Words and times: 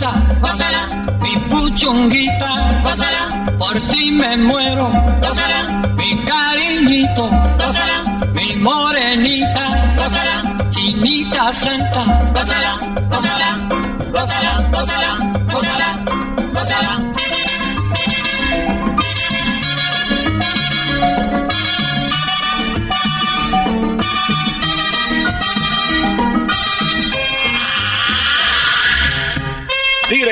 Gózala, 0.00 0.86
mi 1.20 1.36
puchunguita, 1.48 2.82
gózala, 2.82 3.56
por 3.58 3.78
ti 3.90 4.10
me 4.10 4.36
muero, 4.36 4.90
gózala, 5.22 5.88
mi 5.96 6.24
cariñito, 6.24 7.28
gózala, 7.58 8.28
mi 8.34 8.56
morenita, 8.56 9.94
gózala, 9.96 10.68
chinita 10.70 11.52
santa, 11.54 12.02
gózala, 12.34 12.72
gózala, 13.10 13.48
gózala, 14.12 14.68
gózala, 14.72 15.10
gózala. 15.52 15.93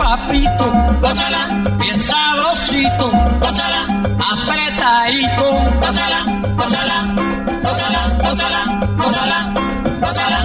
papito, 0.00 0.66
gózala, 1.02 1.42
bien 1.78 2.00
sabrosito, 2.00 3.06
gózala, 3.42 3.80
apretadito, 4.32 5.46
gózala, 5.82 6.20
gózala, 6.56 6.96
gózala, 7.64 8.00
gózala, 8.24 8.60
gózala, 8.96 9.38
gózala. 10.00 10.39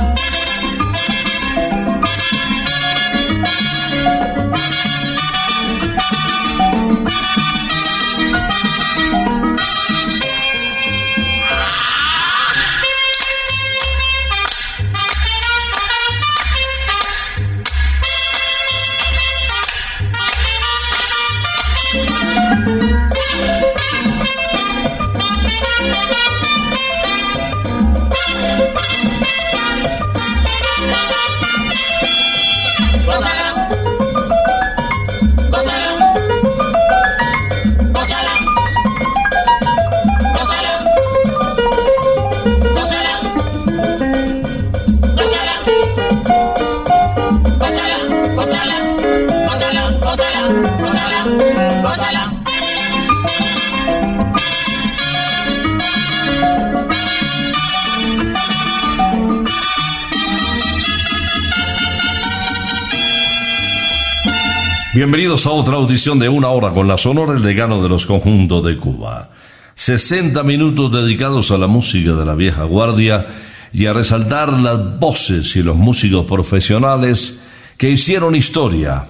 Bienvenidos 64.96 65.46
a 65.46 65.50
otra 65.50 65.76
audición 65.76 66.20
de 66.20 66.30
una 66.30 66.48
hora 66.48 66.72
con 66.72 66.88
la 66.88 66.98
Sonora 66.98 67.34
El 67.34 67.44
Decano 67.44 67.84
de 67.84 67.90
los 67.90 68.06
Conjuntos 68.06 68.64
de 68.64 68.78
Cuba. 68.78 69.30
60 69.74 70.42
minutos 70.44 70.90
dedicados 70.90 71.52
a 71.52 71.58
la 71.58 71.68
música 71.68 72.14
de 72.14 72.24
la 72.24 72.34
vieja 72.34 72.64
guardia 72.64 73.28
y 73.74 73.88
a 73.88 73.92
resaltar 73.92 74.54
las 74.54 74.98
voces 74.98 75.54
y 75.58 75.64
los 75.64 75.76
músicos 75.76 76.26
profesionales 76.26 77.42
que 77.76 77.90
hicieron 77.90 78.38
historia 78.38 79.10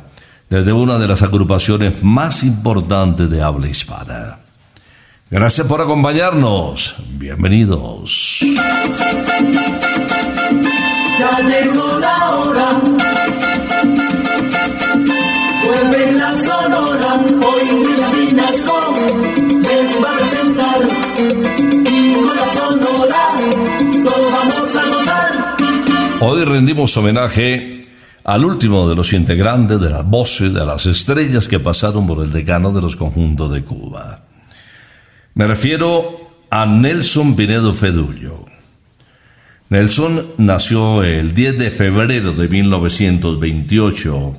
desde 0.49 0.73
una 0.73 0.97
de 0.97 1.07
las 1.07 1.21
agrupaciones 1.21 2.01
más 2.01 2.41
importantes 2.41 3.29
de 3.29 3.43
habla 3.43 3.69
hispana. 3.69 4.39
Gracias 5.29 5.67
por 5.67 5.81
acompañarnos. 5.81 6.95
Bienvenidos. 7.11 8.39
Ya 11.19 11.39
llegó 11.41 11.99
la 11.99 12.31
hora. 12.31 12.81
La 15.75 16.31
sonora. 16.41 17.15
Hoy 17.15 17.67
Vinasco 18.13 18.93
les. 19.61 19.91
Y 21.91 22.13
con 22.15 22.35
la 22.35 22.47
sonora 22.53 23.23
todos 23.91 24.31
vamos 24.31 24.75
a 24.75 24.85
gozar. 24.89 25.31
Hoy 26.21 26.45
rendimos 26.45 26.95
homenaje 26.95 27.89
al 28.23 28.45
último 28.45 28.87
de 28.87 28.95
los 28.95 29.11
integrantes 29.11 29.81
de 29.81 29.89
las 29.89 30.05
voces 30.05 30.53
de 30.53 30.65
las 30.65 30.85
estrellas 30.85 31.49
que 31.49 31.59
pasaron 31.59 32.07
por 32.07 32.23
el 32.23 32.31
decano 32.31 32.71
de 32.71 32.81
los 32.81 32.95
conjuntos 32.95 33.51
de 33.51 33.65
Cuba. 33.65 34.21
Me 35.33 35.45
refiero 35.45 36.31
a 36.51 36.65
Nelson 36.65 37.35
Pinedo 37.35 37.73
Fedullo. 37.73 38.45
Nelson 39.67 40.25
nació 40.37 41.03
el 41.03 41.33
10 41.33 41.57
de 41.57 41.69
febrero 41.69 42.31
de 42.31 42.47
1928 42.47 44.37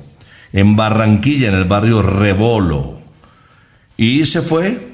en 0.53 0.75
Barranquilla, 0.75 1.49
en 1.49 1.55
el 1.55 1.65
barrio 1.65 2.01
Rebolo, 2.01 3.01
y 3.97 4.25
se 4.25 4.41
fue 4.41 4.87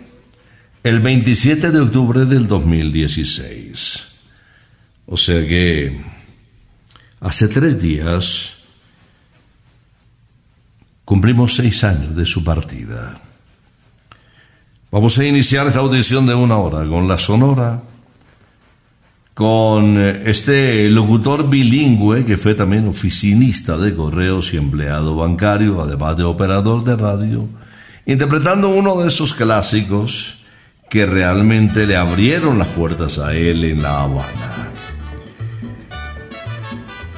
el 0.84 1.00
27 1.00 1.72
de 1.72 1.80
octubre 1.80 2.26
del 2.26 2.48
2016. 2.48 4.14
O 5.06 5.18
sea 5.18 5.46
que 5.48 6.02
hace 7.20 7.48
tres 7.48 7.82
días 7.82 8.64
cumplimos 11.06 11.56
seis 11.56 11.84
años 11.84 12.16
de 12.16 12.26
su 12.26 12.44
partida. 12.44 13.20
Vamos 14.92 15.18
a 15.18 15.26
iniciar 15.26 15.68
esta 15.68 15.80
audición 15.80 16.26
de 16.26 16.36
una 16.36 16.58
hora 16.58 16.88
con 16.88 17.08
la 17.08 17.18
sonora 17.18 17.82
con 19.34 19.98
eh, 19.98 20.24
este 20.26 20.90
locutor 20.90 21.50
bilingüe 21.50 22.26
que 22.26 22.38
fue 22.38 22.54
también 22.56 22.88
oficinista 22.88 23.78
de 23.78 23.96
correos 23.96 24.54
y 24.54 24.58
empleado 24.58 25.16
bancario, 25.16 25.82
además 25.82 26.18
de 26.18 26.24
operador 26.24 26.84
de 26.84 26.96
radio, 26.96 27.48
interpretando 28.06 28.70
uno 28.70 29.02
de 29.02 29.08
esos 29.08 29.34
clásicos 29.34 30.46
que 30.90 31.06
realmente 31.08 31.88
le 31.88 31.96
abrieron 31.96 32.60
las 32.60 32.68
puertas 32.68 33.18
a 33.18 33.34
él 33.34 33.64
en 33.64 33.82
La 33.82 34.04
Habana. 34.04 34.72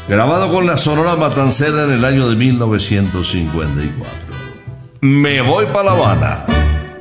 Grabado 0.08 0.50
con 0.54 0.66
la 0.68 0.78
Sonora 0.78 1.16
Matancera 1.16 1.84
en 1.86 1.92
el 1.92 2.06
año 2.06 2.30
de 2.30 2.36
1954. 2.36 4.10
Me 5.02 5.42
voy 5.42 5.66
para 5.66 5.84
La 5.84 5.92
Habana. 5.92 6.65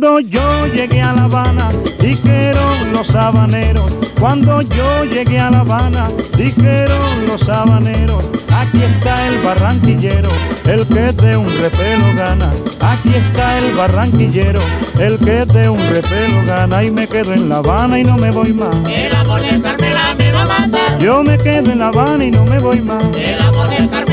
Cuando 0.00 0.20
yo 0.20 0.66
llegué 0.68 1.02
a 1.02 1.12
La 1.12 1.24
Habana, 1.24 1.72
dijeron 1.98 2.92
los 2.94 3.14
habaneros. 3.14 3.92
Cuando 4.18 4.62
yo 4.62 5.04
llegué 5.04 5.38
a 5.38 5.50
La 5.50 5.60
Habana, 5.60 6.08
dijeron 6.38 7.26
los 7.26 7.46
habaneros. 7.50 8.24
Aquí 8.50 8.82
está 8.82 9.28
el 9.28 9.38
barranquillero, 9.40 10.30
el 10.64 10.86
que 10.86 11.12
de 11.12 11.36
un 11.36 11.46
repelo 11.46 12.14
gana. 12.16 12.50
Aquí 12.80 13.10
está 13.10 13.58
el 13.58 13.74
barranquillero, 13.74 14.60
el 14.98 15.18
que 15.18 15.44
de 15.44 15.68
un 15.68 15.78
repelo 15.78 16.46
gana. 16.46 16.82
Y 16.82 16.90
me 16.90 17.06
quedo 17.06 17.34
en 17.34 17.50
La 17.50 17.58
Habana 17.58 17.98
y 17.98 18.04
no 18.04 18.16
me 18.16 18.30
voy 18.30 18.54
más. 18.54 18.74
El 18.88 19.14
amor 19.14 19.42
del 19.42 19.60
Carmela 19.60 20.14
me 20.14 20.32
va 20.32 20.42
a 20.44 20.46
matar. 20.46 20.98
Yo 20.98 21.22
me 21.22 21.36
quedo 21.36 21.72
en 21.72 21.78
La 21.78 21.88
Habana 21.88 22.24
y 22.24 22.30
no 22.30 22.46
me 22.46 22.58
voy 22.58 22.80
más. 22.80 23.04
El 23.14 23.38
amor 23.38 23.68
del 23.68 23.90
Carmela 23.90 24.06
me 24.06 24.09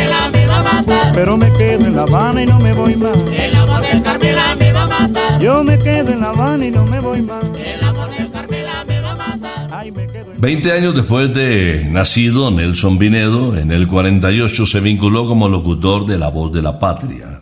va 0.61 0.69
a 0.69 0.81
matar. 0.81 1.11
Pero 1.13 1.37
me 1.37 1.51
quedo 1.53 1.85
en 1.85 1.95
La 1.95 2.03
Habana 2.03 2.43
y 2.43 2.45
no 2.45 2.59
me 2.59 2.73
voy 2.73 2.95
más. 2.95 3.17
El 3.31 3.55
amor 3.55 3.81
del 3.81 4.01
Carmela 4.03 4.55
me 4.55 4.73
va 4.73 4.83
a 4.83 4.87
matar. 4.87 5.39
Yo 5.39 5.63
me 5.63 5.77
quedo 5.77 6.11
en 6.11 6.19
La 6.19 6.29
Habana 6.29 6.65
y 6.65 6.71
no 6.71 6.85
me 6.85 6.99
voy 6.99 7.21
más. 7.21 7.43
El 7.57 7.83
amor 7.83 8.09
del 8.11 8.31
Carmela 8.31 8.83
me 8.87 8.99
va 9.01 9.11
a 9.11 9.15
matar. 9.15 9.67
Ay, 9.71 9.91
me 9.91 10.07
quedo 10.07 10.33
en... 10.33 10.41
20 10.41 10.71
años 10.71 10.95
después 10.95 11.33
de 11.33 11.87
nacido 11.89 12.51
Nelson 12.51 12.97
Vinedo, 12.97 13.57
en 13.57 13.71
el 13.71 13.87
48 13.87 14.65
se 14.65 14.79
vinculó 14.79 15.27
como 15.27 15.49
locutor 15.49 16.05
de 16.05 16.17
La 16.17 16.29
Voz 16.29 16.51
de 16.51 16.61
la 16.61 16.79
Patria. 16.79 17.41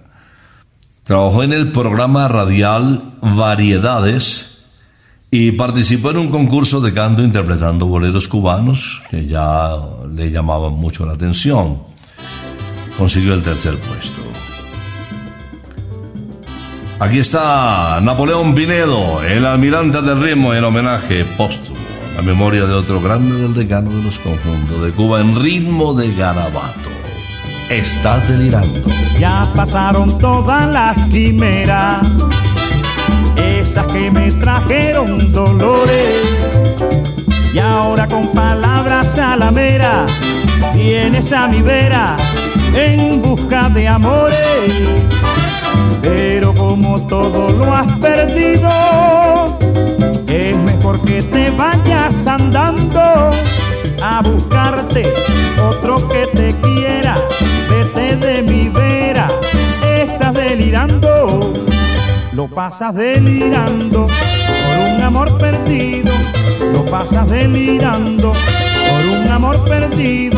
Trabajó 1.04 1.44
en 1.44 1.54
el 1.54 1.72
programa 1.72 2.28
radial 2.28 3.00
Variedades 3.22 4.64
y 5.30 5.52
participó 5.52 6.12
en 6.12 6.18
un 6.18 6.30
concurso 6.30 6.80
de 6.80 6.94
canto 6.94 7.22
interpretando 7.22 7.86
boleros 7.88 8.28
cubanos 8.28 9.04
que 9.10 9.28
ya 9.28 9.76
le 10.14 10.32
llamaban 10.32 10.74
mucho 10.74 11.06
la 11.06 11.14
atención. 11.14 11.95
Consiguió 12.98 13.34
el 13.34 13.44
tercer 13.44 13.76
puesto. 13.78 14.22
Aquí 17.00 17.20
está 17.20 18.00
Napoleón 18.02 18.56
Vinedo, 18.56 19.22
el 19.22 19.46
almirante 19.46 20.02
del 20.02 20.22
ritmo, 20.22 20.54
en 20.54 20.64
homenaje 20.64 21.26
póstumo 21.38 21.76
a 22.14 22.16
la 22.16 22.22
memoria 22.22 22.66
de 22.66 22.74
otro 22.74 23.02
grande 23.02 23.36
del 23.36 23.54
decano 23.54 23.92
de 23.92 24.02
los 24.02 24.18
conjuntos 24.20 24.82
de 24.82 24.92
Cuba 24.92 25.20
en 25.20 25.36
ritmo 25.42 25.94
de 25.94 26.14
garabato. 26.14 26.90
Estás 27.70 28.26
delirando. 28.30 28.82
Ya 29.20 29.52
pasaron 29.54 30.18
todas 30.20 30.68
las 30.72 30.96
quimeras, 31.10 32.08
esas 33.36 33.86
que 33.88 34.10
me 34.10 34.32
trajeron 34.32 35.34
dolores. 35.34 36.24
Y 37.54 37.60
ahora 37.60 38.08
con 38.08 38.30
palabras 38.30 39.18
a 39.18 39.36
vienes 40.74 41.32
a 41.34 41.48
mi 41.50 41.62
vera 41.62 42.16
en 42.76 43.22
busca 43.22 43.70
de 43.70 43.88
amores. 43.88 44.82
Pero 46.02 46.54
como 46.54 47.02
todo 47.08 47.50
lo 47.52 47.74
has 47.74 47.92
perdido, 47.94 48.70
es 50.28 50.56
mejor 50.58 51.00
que 51.06 51.22
te 51.24 51.50
vayas 51.52 52.28
andando 52.28 53.32
a 54.02 54.22
buscarte 54.22 55.12
otro 55.70 56.08
que 56.10 56.28
te 56.28 56.56
quiera. 56.62 57.18
Vete 57.70 58.16
de 58.18 58.42
mi 58.44 58.70
vera, 58.70 59.28
estás 59.98 60.34
delirando, 60.34 61.54
lo 62.34 62.48
pasas 62.48 62.94
delirando 62.94 64.08
por 64.08 64.94
un 64.94 65.02
amor 65.02 65.38
perdido, 65.38 66.12
lo 66.72 66.86
pasas 66.86 67.30
delirando 67.30 68.34
por 68.34 69.20
un 69.20 69.32
amor 69.32 69.64
perdido, 69.66 70.38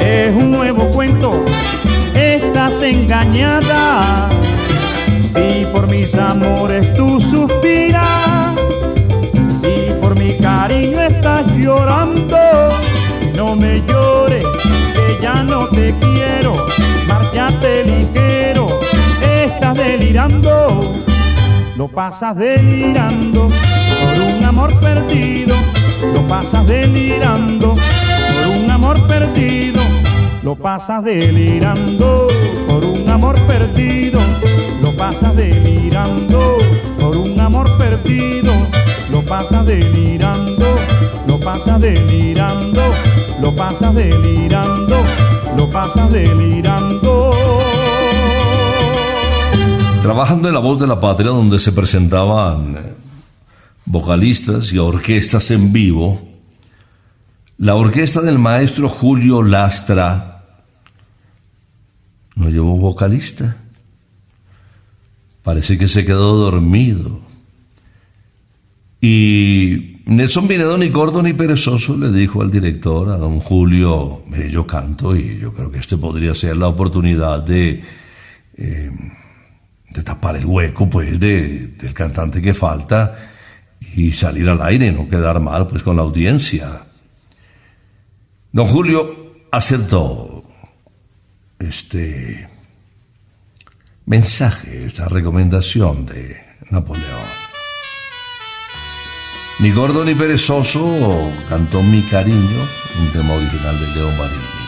Es 0.00 0.34
un 0.34 0.50
nuevo 0.50 0.90
cuento, 0.90 1.42
estás 2.14 2.82
engañada. 2.82 4.28
Si 5.32 5.64
por 5.72 5.88
mis 5.90 6.14
amores 6.14 6.92
tú 6.92 7.18
suspiras, 7.18 8.54
si 9.60 9.92
por 10.02 10.18
mi 10.18 10.34
cariño 10.34 11.00
estás 11.00 11.46
llorando, 11.56 12.36
no 13.34 13.56
me 13.56 13.82
llores, 13.86 14.44
que 14.94 15.22
ya 15.22 15.42
no 15.42 15.68
te 15.68 15.94
quiero, 16.00 16.52
márchate 17.06 17.84
ligero, 17.84 18.66
estás 19.22 19.74
delirando, 19.74 20.92
lo 21.76 21.88
pasas 21.88 22.36
delirando 22.36 23.48
por 23.48 24.36
un 24.36 24.44
amor 24.44 24.78
perdido 24.80 25.54
lo 26.14 26.26
pasas 26.26 26.66
delirando 26.66 27.76
lo 30.48 30.56
pasas 30.56 31.04
delirando 31.04 32.26
por 32.66 32.82
un 32.82 33.06
amor 33.10 33.38
perdido, 33.42 34.18
lo 34.82 34.96
pasas 34.96 35.36
delirando 35.36 36.56
por 36.98 37.18
un 37.18 37.38
amor 37.38 37.76
perdido, 37.76 38.50
lo 39.10 39.22
pasas 39.26 39.66
delirando, 39.66 40.64
lo 41.26 41.38
pasas 41.38 41.78
delirando, 41.78 42.80
lo 43.42 43.54
pasas 43.54 43.94
delirando, 43.94 44.96
lo 45.54 45.70
pasas 45.70 46.10
delirando. 46.10 47.30
Trabajando 50.00 50.48
en 50.48 50.54
la 50.54 50.60
voz 50.60 50.80
de 50.80 50.86
la 50.86 50.98
patria 50.98 51.28
donde 51.28 51.58
se 51.58 51.72
presentaban 51.72 52.96
vocalistas 53.84 54.72
y 54.72 54.78
orquestas 54.78 55.50
en 55.50 55.74
vivo, 55.74 56.22
la 57.58 57.74
orquesta 57.74 58.22
del 58.22 58.38
maestro 58.38 58.88
Julio 58.88 59.42
Lastra 59.42 60.37
no 62.38 62.48
llevó 62.48 62.76
vocalista. 62.76 63.56
Parece 65.42 65.76
que 65.76 65.88
se 65.88 66.04
quedó 66.04 66.36
dormido. 66.36 67.20
Y 69.00 69.98
Nelson 70.06 70.48
Vinedo 70.48 70.78
ni 70.78 70.88
gordo 70.88 71.22
ni 71.22 71.32
perezoso 71.32 71.96
le 71.96 72.10
dijo 72.10 72.42
al 72.42 72.50
director, 72.50 73.10
a 73.10 73.16
don 73.16 73.40
Julio, 73.40 74.22
mire, 74.28 74.50
yo 74.50 74.66
canto 74.66 75.14
y 75.14 75.38
yo 75.38 75.52
creo 75.52 75.70
que 75.70 75.78
este 75.78 75.96
podría 75.96 76.34
ser 76.34 76.56
la 76.56 76.68
oportunidad 76.68 77.42
de, 77.42 77.82
eh, 78.56 78.90
tapar 80.04 80.36
el 80.36 80.46
hueco, 80.46 80.88
pues, 80.88 81.18
de, 81.18 81.68
del 81.78 81.92
cantante 81.92 82.40
que 82.40 82.54
falta 82.54 83.16
y 83.94 84.12
salir 84.12 84.48
al 84.48 84.62
aire 84.62 84.92
no 84.92 85.08
quedar 85.08 85.40
mal 85.40 85.66
pues 85.66 85.82
con 85.82 85.96
la 85.96 86.02
audiencia. 86.02 86.84
Don 88.52 88.66
Julio 88.66 89.46
aceptó 89.50 90.27
este 91.58 92.48
mensaje, 94.06 94.86
esta 94.86 95.08
recomendación 95.08 96.06
de 96.06 96.40
Napoleón. 96.70 97.48
Ni 99.58 99.72
gordo 99.72 100.04
ni 100.04 100.14
perezoso 100.14 101.32
cantó 101.48 101.82
Mi 101.82 102.02
cariño, 102.02 102.68
un 103.00 103.12
tema 103.12 103.34
original 103.34 103.78
de 103.80 103.86
Leo 103.88 104.10
Marini. 104.12 104.58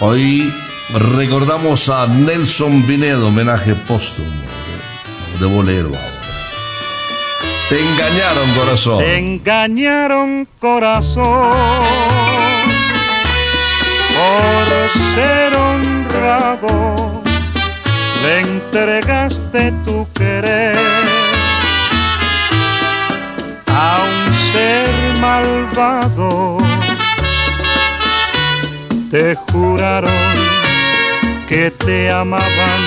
Hoy 0.00 0.52
recordamos 0.94 1.88
a 1.88 2.06
Nelson 2.06 2.86
Vinedo, 2.86 3.28
homenaje 3.28 3.74
póstumo 3.74 4.28
de, 5.38 5.38
de 5.38 5.54
bolero 5.54 5.88
ahora. 5.88 6.16
Te 7.68 7.80
engañaron, 7.80 8.50
corazón. 8.54 8.98
Te 8.98 9.18
engañaron, 9.18 10.48
corazón, 10.60 11.56
por 14.26 14.66
ser 15.14 15.54
honrado, 15.54 17.22
le 18.22 18.40
entregaste 18.40 19.72
tu 19.84 20.06
querer 20.14 20.78
a 23.66 23.98
un 24.08 24.34
ser 24.52 24.88
malvado. 25.20 26.58
Te 29.10 29.36
juraron 29.52 30.10
que 31.48 31.70
te 31.70 32.10
amaban 32.10 32.80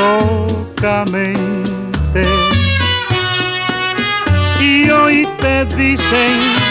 locamente 0.00 1.42
y 4.60 4.90
hoy 4.90 5.26
te 5.40 5.64
dicen 5.76 6.61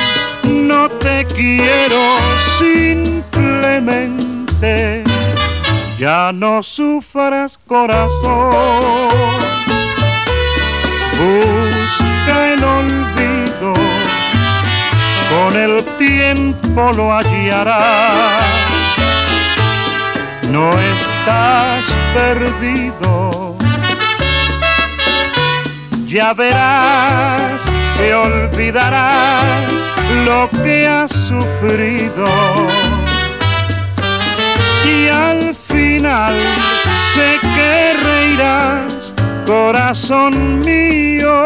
no 0.43 0.89
te 0.89 1.25
quiero 1.25 2.17
simplemente. 2.57 5.03
Ya 5.98 6.31
no 6.33 6.63
sufras 6.63 7.60
corazón. 7.67 9.10
Busca 11.19 12.53
el 12.53 12.63
olvido. 12.63 13.74
Con 15.29 15.55
el 15.55 15.86
tiempo 15.98 16.91
lo 16.93 17.13
hallarás. 17.13 18.45
No 20.50 20.79
estás 20.79 21.83
perdido. 22.13 23.55
Ya 26.07 26.33
verás 26.33 27.62
que 27.98 28.13
olvidarás 28.13 29.90
lo 30.25 30.50
que 30.63 30.88
has 30.88 31.12
sufrido 31.12 32.27
y 34.86 35.08
al 35.08 35.56
final 35.56 36.36
sé 37.13 37.39
que 37.41 37.94
reirás, 38.03 39.13
corazón 39.46 40.62
mío. 40.62 41.46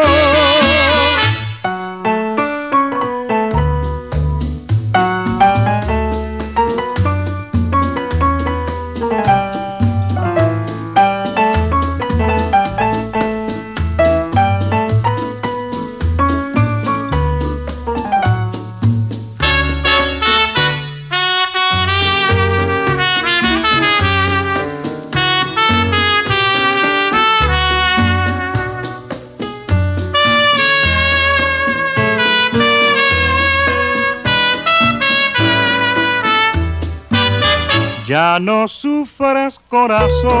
Sufras 39.36 39.60
corazón, 39.68 40.32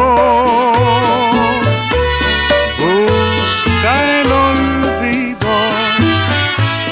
busca 2.78 4.20
el 4.20 4.32
olvido, 4.32 5.54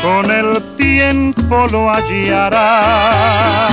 con 0.03 0.31
el 0.31 0.77
tiempo 0.77 1.67
lo 1.71 1.91
hallarás, 1.91 3.73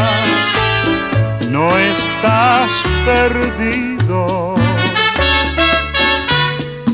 no 1.49 1.77
estás 1.77 2.69
perdido. 3.05 4.55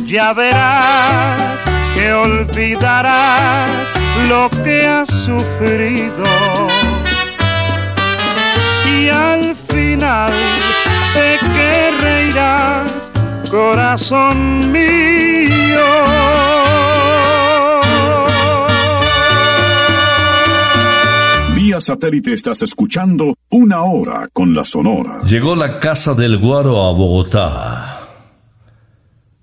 Ya 0.06 0.34
verás 0.34 1.62
que 1.94 2.14
olvidarás 2.14 3.88
lo 4.28 4.50
que 4.64 4.88
has 4.88 5.10
sufrido. 5.10 6.26
Y 8.90 9.10
al 9.10 9.56
final 9.68 10.34
sé 11.18 11.40
que 11.56 11.92
reirás, 12.02 13.12
corazón 13.50 14.72
mío. 14.72 15.88
Vía 21.56 21.82
satélite 21.82 22.34
estás 22.34 22.62
escuchando 22.62 23.36
una 23.50 23.84
hora 23.84 24.28
con 24.32 24.54
la 24.54 24.64
Sonora. 24.64 25.22
Llegó 25.26 25.56
la 25.56 25.80
Casa 25.80 26.14
del 26.14 26.38
Guaro 26.38 26.88
a 26.88 26.92
Bogotá. 26.94 27.87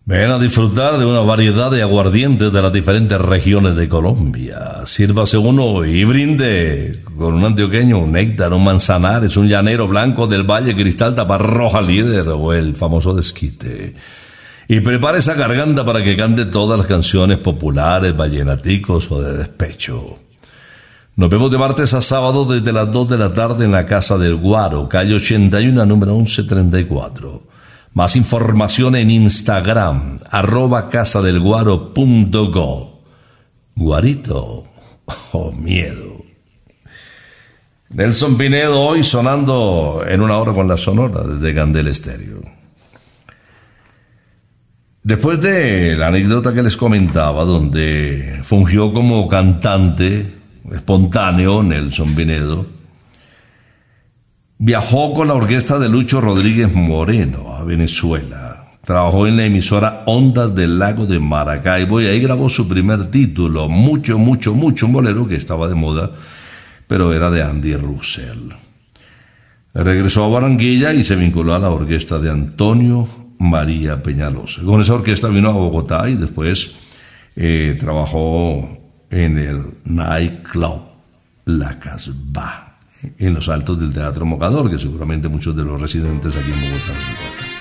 Ven 0.06 0.30
a 0.30 0.38
disfrutar 0.38 0.99
de 0.99 1.06
una 1.06 1.20
variedad 1.20 1.70
de 1.70 1.80
aguardientes 1.80 2.52
de 2.52 2.61
las 2.61 2.70
diferentes 2.70 3.18
regiones 3.18 3.75
de 3.75 3.88
Colombia. 3.88 4.82
Sírvase 4.84 5.38
uno 5.38 5.82
y 5.82 6.04
brinde 6.04 7.02
con 7.16 7.32
un 7.32 7.42
antioqueño, 7.42 8.00
un 8.00 8.12
néctar, 8.12 8.52
un 8.52 8.64
manzanares, 8.64 9.38
un 9.38 9.49
llanero 9.49 9.88
blanco 9.88 10.26
del 10.26 10.42
Valle 10.42 10.76
Cristal 10.76 11.14
Taparroja 11.14 11.80
Líder 11.80 12.28
o 12.28 12.52
el 12.52 12.75
famoso 12.75 13.14
desquite. 13.14 13.94
Y 14.68 14.80
prepara 14.80 15.16
esa 15.16 15.32
garganta 15.32 15.87
para 15.87 16.04
que 16.04 16.18
cante 16.18 16.44
todas 16.44 16.76
las 16.76 16.87
canciones 16.87 17.38
populares, 17.38 18.14
vallenaticos 18.14 19.11
o 19.11 19.23
de 19.23 19.38
despecho. 19.38 20.18
Nos 21.16 21.30
vemos 21.30 21.50
de 21.50 21.56
martes 21.56 21.94
a 21.94 22.02
sábado 22.02 22.44
desde 22.44 22.75
las 22.75 22.92
2 22.92 23.08
de 23.08 23.16
la 23.16 23.32
tarde 23.32 23.64
en 23.64 23.73
la 23.73 23.87
Casa 23.87 24.18
del 24.18 24.37
Guaro, 24.37 24.87
calle 24.87 25.14
81, 25.14 25.87
número 25.87 26.14
1134. 26.14 27.53
Más 27.95 28.17
información 28.17 28.97
en 28.97 29.09
Instagram, 29.09 30.19
arroba 30.29 30.91
casadelguaro.go. 30.91 33.05
Guarito, 33.77 34.65
oh 35.33 35.53
miedo. 35.53 36.25
Nelson 37.91 38.37
Pinedo 38.37 38.81
hoy 38.81 39.05
sonando 39.05 40.05
en 40.09 40.21
una 40.21 40.39
hora 40.39 40.53
con 40.53 40.67
la 40.67 40.77
sonora 40.77 41.23
desde 41.23 41.53
Gandel 41.53 41.87
Estéreo. 41.87 42.41
Después 45.05 45.41
de 45.41 45.95
la 45.95 46.09
anécdota 46.09 46.53
que 46.53 46.65
les 46.65 46.77
comentaba, 46.77 47.45
donde 47.45 48.41
fungió 48.43 48.93
como 48.93 49.29
cantante 49.29 50.35
espontáneo 50.73 51.63
Nelson 51.63 52.13
Pinedo, 52.17 52.74
viajó 54.58 55.14
con 55.14 55.28
la 55.28 55.34
orquesta 55.34 55.78
de 55.78 55.88
Lucho 55.88 56.20
Rodríguez 56.20 56.75
Moreno 56.75 57.54
a 57.56 57.64
Venezuela. 57.64 58.78
Trabajó 58.84 59.26
en 59.26 59.37
la 59.37 59.46
emisora 59.46 60.02
Ondas 60.06 60.54
del 60.54 60.78
Lago 60.78 61.06
de 61.06 61.18
Maracaibo 61.18 62.00
y 62.00 62.06
ahí 62.06 62.20
grabó 62.20 62.49
su 62.49 62.68
primer 62.68 63.11
título, 63.11 63.68
mucho, 63.68 64.18
mucho, 64.18 64.54
mucho, 64.54 64.87
un 64.87 64.92
bolero 64.92 65.26
que 65.26 65.37
estaba 65.37 65.68
de 65.68 65.75
moda, 65.75 66.11
pero 66.87 67.12
era 67.12 67.30
de 67.30 67.42
Andy 67.42 67.76
Russell. 67.76 68.50
Regresó 69.73 70.25
a 70.25 70.28
Barranquilla 70.28 70.92
y 70.92 71.02
se 71.02 71.16
vinculó 71.16 71.54
a 71.54 71.58
la 71.58 71.70
orquesta 71.70 72.18
de 72.18 72.30
Antonio 72.30 73.08
María 73.38 74.02
Peñalosa. 74.02 74.62
Con 74.62 74.80
esa 74.80 74.94
orquesta 74.94 75.28
vino 75.28 75.49
a 75.49 75.52
Bogotá 75.52 76.08
y 76.08 76.14
después 76.14 76.76
eh, 77.37 77.76
trabajó 77.80 78.68
en 79.11 79.38
el 79.38 79.62
nightclub 79.84 80.82
La 81.46 81.78
Casbah, 81.78 82.74
en 83.18 83.34
los 83.34 83.49
altos 83.49 83.80
del 83.80 83.92
Teatro 83.92 84.25
Mocador, 84.25 84.70
que 84.70 84.78
seguramente 84.78 85.28
muchos 85.28 85.56
de 85.56 85.64
los 85.64 85.80
residentes 85.80 86.37
aquí 86.37 86.50
en 86.50 86.61
Bogotá 86.61 86.92
recuerdan. 86.92 87.54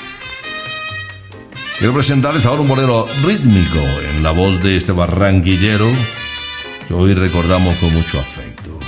Quiero 1.77 1.93
presentarles 1.93 2.45
ahora 2.45 2.61
un 2.61 2.67
bolero 2.67 3.07
rítmico 3.25 3.79
en 4.09 4.23
la 4.23 4.31
voz 4.31 4.61
de 4.63 4.77
este 4.77 4.91
barranquillero 4.91 5.87
que 6.87 6.93
hoy 6.93 7.13
recordamos 7.13 7.75
con 7.77 7.93
mucho 7.93 8.19
afecto. 8.19 8.79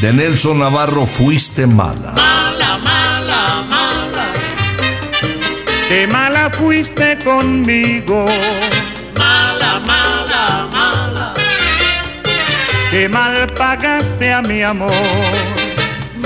De 0.00 0.12
Nelson 0.12 0.58
Navarro, 0.58 1.06
Fuiste 1.06 1.66
mala. 1.66 2.12
Mala, 2.12 2.78
mala, 2.78 3.62
mala. 3.68 4.32
Qué 5.88 6.06
mala 6.06 6.50
fuiste 6.50 7.18
conmigo, 7.24 8.26
Mala, 9.16 9.80
mala, 9.80 9.86
mala. 9.86 10.25
Qué 12.96 13.08
mal 13.10 13.46
pagaste 13.58 14.32
a 14.32 14.40
mi 14.40 14.62
amor. 14.62 14.90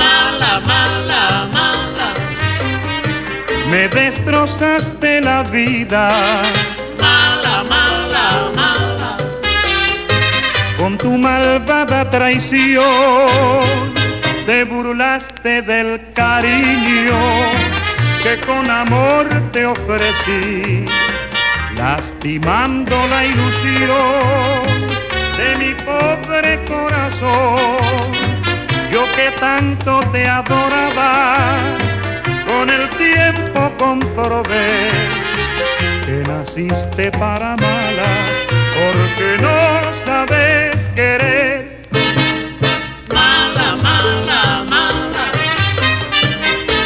Mala, 0.02 0.52
mala, 0.72 1.24
mala. 1.56 2.08
Me 3.70 3.88
destrozaste 3.88 5.20
la 5.20 5.42
vida 5.42 6.04
Mala, 7.06 7.56
mala, 7.74 8.26
mala. 8.60 9.10
con 10.78 10.96
tu 10.98 11.12
malvada 11.18 12.08
traición. 12.08 12.84
Te 14.46 14.62
burlaste 14.64 15.62
del 15.62 15.88
cariño 16.14 17.20
que 18.22 18.34
con 18.46 18.70
amor 18.70 19.26
te 19.52 19.66
ofrecí, 19.66 20.84
lastimando 21.76 22.96
la 23.12 23.20
ilusión 23.32 25.09
de 25.40 25.56
mi 25.56 25.72
pobre 25.88 26.62
corazón. 26.66 28.12
Yo 28.92 29.02
que 29.16 29.30
tanto 29.38 30.02
te 30.12 30.26
adoraba, 30.26 31.58
con 32.46 32.68
el 32.68 32.88
tiempo 32.90 33.72
comprobé 33.78 34.90
que 36.04 36.16
naciste 36.28 37.10
para 37.12 37.56
mala, 37.56 38.12
porque 38.78 39.28
no 39.46 39.58
sabes 40.04 40.76
querer. 40.94 41.82
Mala, 43.08 43.68
mala, 43.86 44.42
mala. 44.74 45.26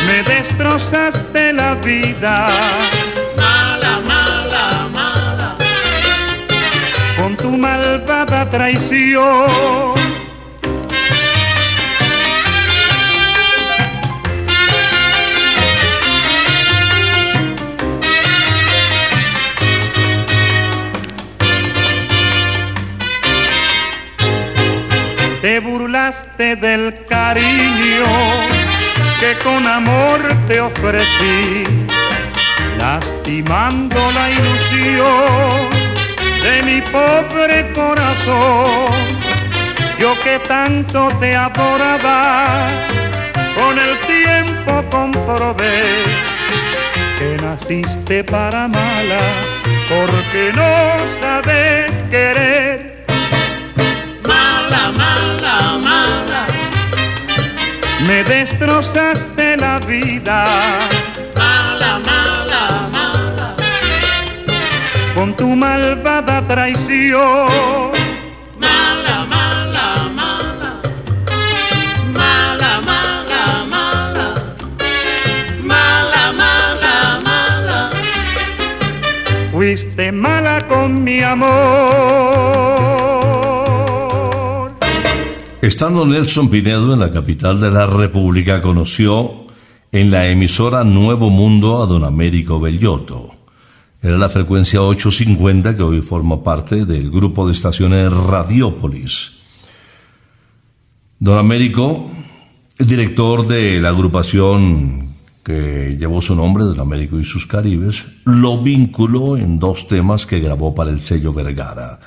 Me 0.07 0.23
destrozaste 0.35 1.53
la 1.53 1.75
vida 1.77 2.37
tu 7.55 7.61
malvada 7.61 8.51
traición. 8.51 9.95
Te 25.43 25.61
burlaste 25.61 26.57
del 26.57 27.05
cariño 27.07 28.07
que 29.21 29.37
con 29.45 29.67
amor 29.67 30.21
te 30.49 30.61
ofrecí, 30.61 31.65
lastimando 32.79 34.01
la 34.13 34.31
ilusión 34.31 35.74
de 36.45 36.63
mi 36.63 36.81
pobre 36.83 37.73
corazón. 37.73 38.93
Yo 39.99 40.15
que 40.23 40.39
tanto 40.41 41.09
te 41.19 41.35
adoraba, 41.35 42.69
con 43.55 43.79
el 43.79 43.99
tiempo 44.01 44.85
comprobé 44.91 45.83
que 47.19 47.43
naciste 47.43 48.23
para 48.25 48.69
mala, 48.69 49.23
porque 49.89 50.53
no 50.55 50.75
sabes 51.21 51.91
querer. 52.11 53.07
Mala, 54.27 54.93
mala, 55.03 55.79
mala. 55.79 56.47
Me 58.07 58.23
destrozaste 58.25 59.57
la 59.57 59.79
vida 59.79 60.45
con 65.15 65.35
tu 65.37 65.55
malvada 65.55 66.47
traición. 66.47 67.93
Mala, 68.59 69.25
mala, 69.27 70.09
mala. 70.15 70.83
Mala, 72.13 72.81
mala, 72.81 73.65
mala. 73.75 74.35
Mala, 75.63 76.33
mala, 76.33 77.21
mala. 77.23 77.91
Fuiste 79.53 80.11
mala 80.13 80.67
con 80.67 81.05
mi 81.05 81.21
amor. 81.23 81.55
Estando 85.63 86.05
Nelson 86.05 86.51
Pinedo 86.51 86.93
en 86.93 87.01
la 87.01 87.13
capital 87.13 87.61
de 87.61 87.71
la 87.71 87.87
República, 87.87 88.61
conoció 88.61 89.47
en 89.93 90.11
la 90.11 90.27
emisora 90.27 90.85
Nuevo 90.85 91.31
Mundo 91.31 91.83
a 91.83 91.87
don 91.87 92.05
Américo 92.05 92.61
Bellotto. 92.61 93.34
Era 94.05 94.19
la 94.19 94.29
frecuencia 94.29 94.83
850 94.83 95.77
que 95.77 95.83
hoy 95.83 96.03
forma 96.03 96.43
parte 96.43 96.85
del 96.85 97.11
grupo 97.11 97.47
de 97.47 97.53
estaciones 97.53 98.13
Radiópolis. 98.13 99.33
Don 101.19 101.39
Américo, 101.39 102.11
director 102.79 103.49
de 103.49 103.81
la 103.81 103.89
agrupación 103.89 105.15
que 105.43 105.97
llevó 105.99 106.21
su 106.21 106.35
nombre, 106.35 106.65
Don 106.65 106.81
Américo 106.81 107.19
y 107.19 107.25
sus 107.25 107.47
Caribes, 107.47 108.05
lo 108.27 108.63
vinculó 108.63 109.39
en 109.39 109.59
dos 109.59 109.89
temas 109.89 110.27
que 110.27 110.39
grabó 110.39 110.75
para 110.75 110.91
el 110.91 111.03
sello 111.03 111.33
Vergara, 111.33 111.99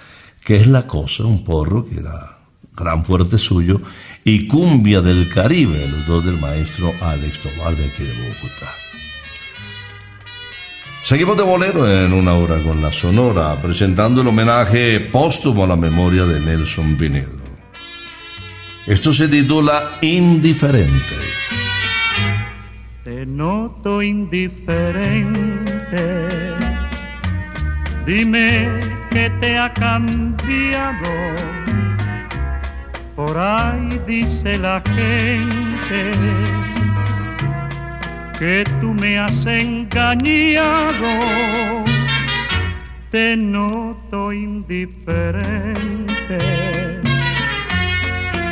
que 0.45 0.57
es 0.57 0.67
La 0.67 0.85
Cosa, 0.85 1.23
un 1.23 1.43
porro 1.43 1.83
que 1.83 1.97
era 1.97 2.37
gran 2.75 3.03
fuerte 3.03 3.39
suyo, 3.39 3.81
y 4.23 4.45
Cumbia 4.45 5.01
del 5.01 5.27
Caribe, 5.29 5.87
los 5.89 6.05
dos 6.05 6.23
del 6.23 6.39
maestro 6.39 6.91
Alex 7.01 7.41
Tobar 7.41 7.75
de 7.75 7.85
aquí 7.85 8.03
de 8.03 8.13
Bogotá. 8.13 8.86
Seguimos 11.07 11.37
de 11.37 11.43
bolero 11.43 11.89
en 11.89 12.11
una 12.11 12.33
hora 12.33 12.61
con 12.61 12.81
la 12.81 12.91
Sonora, 12.91 13.55
presentando 13.61 14.19
el 14.19 14.27
homenaje 14.27 14.99
póstumo 14.99 15.63
a 15.63 15.67
la 15.67 15.77
memoria 15.77 16.25
de 16.25 16.41
Nelson 16.41 16.97
Pinedo. 16.97 17.31
Esto 18.85 19.13
se 19.13 19.29
titula 19.29 19.99
Indiferente. 20.01 21.15
Te 23.05 23.25
noto 23.25 24.01
indiferente. 24.01 25.31
Dime 28.05 28.67
que 29.09 29.29
te 29.39 29.57
ha 29.57 29.73
cambiado. 29.73 31.09
Por 33.15 33.37
ahí 33.37 33.97
dice 34.05 34.57
la 34.57 34.83
gente 34.85 36.76
que 38.39 38.63
tú 38.81 38.93
me 38.93 39.17
has 39.19 39.45
engañado. 39.45 41.07
Te 43.11 43.35
noto 43.37 44.31
indiferente 44.31 45.17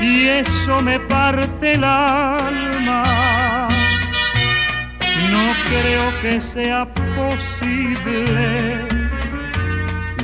y 0.02 0.28
eso 0.28 0.82
me 0.82 1.00
parte 1.00 1.74
el 1.74 1.84
alma. 1.84 3.68
No 5.32 5.54
creo 5.70 6.22
que 6.22 6.42
sea 6.42 6.88
posible, 7.16 8.78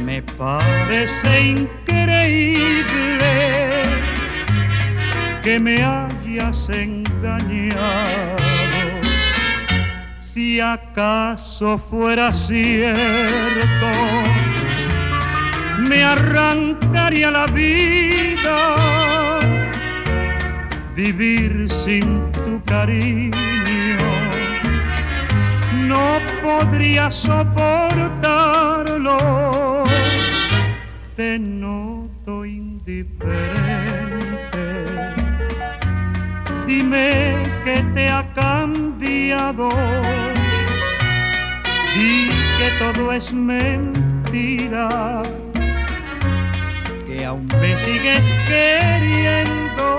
me 0.04 0.22
parece 0.22 1.42
increíble 1.42 2.82
que 5.44 5.60
me 5.60 5.84
hayas 5.84 6.70
engañado. 6.70 8.51
Si 10.42 10.60
acaso 10.60 11.78
fuera 11.78 12.34
cierto, 12.34 12.98
me 15.78 16.04
arrancaría 16.04 17.30
la 17.30 17.46
vida 17.46 18.58
vivir 20.96 21.68
sin 21.86 22.32
tu 22.32 22.60
cariño. 22.66 24.00
No 25.86 26.18
podría 26.42 27.12
soportarlo, 27.12 29.84
te 31.16 31.38
noto 31.38 32.46
indiferente. 32.46 33.46
Dime 36.66 37.44
que 37.64 37.84
te 37.94 38.10
ha 38.10 38.24
di 39.02 39.34
que 42.58 42.70
todo 42.80 43.12
es 43.12 43.34
mentira, 43.34 45.22
que 47.06 47.26
aún 47.26 47.48
me 47.60 47.78
sigues 47.78 48.24
queriendo. 48.48 49.92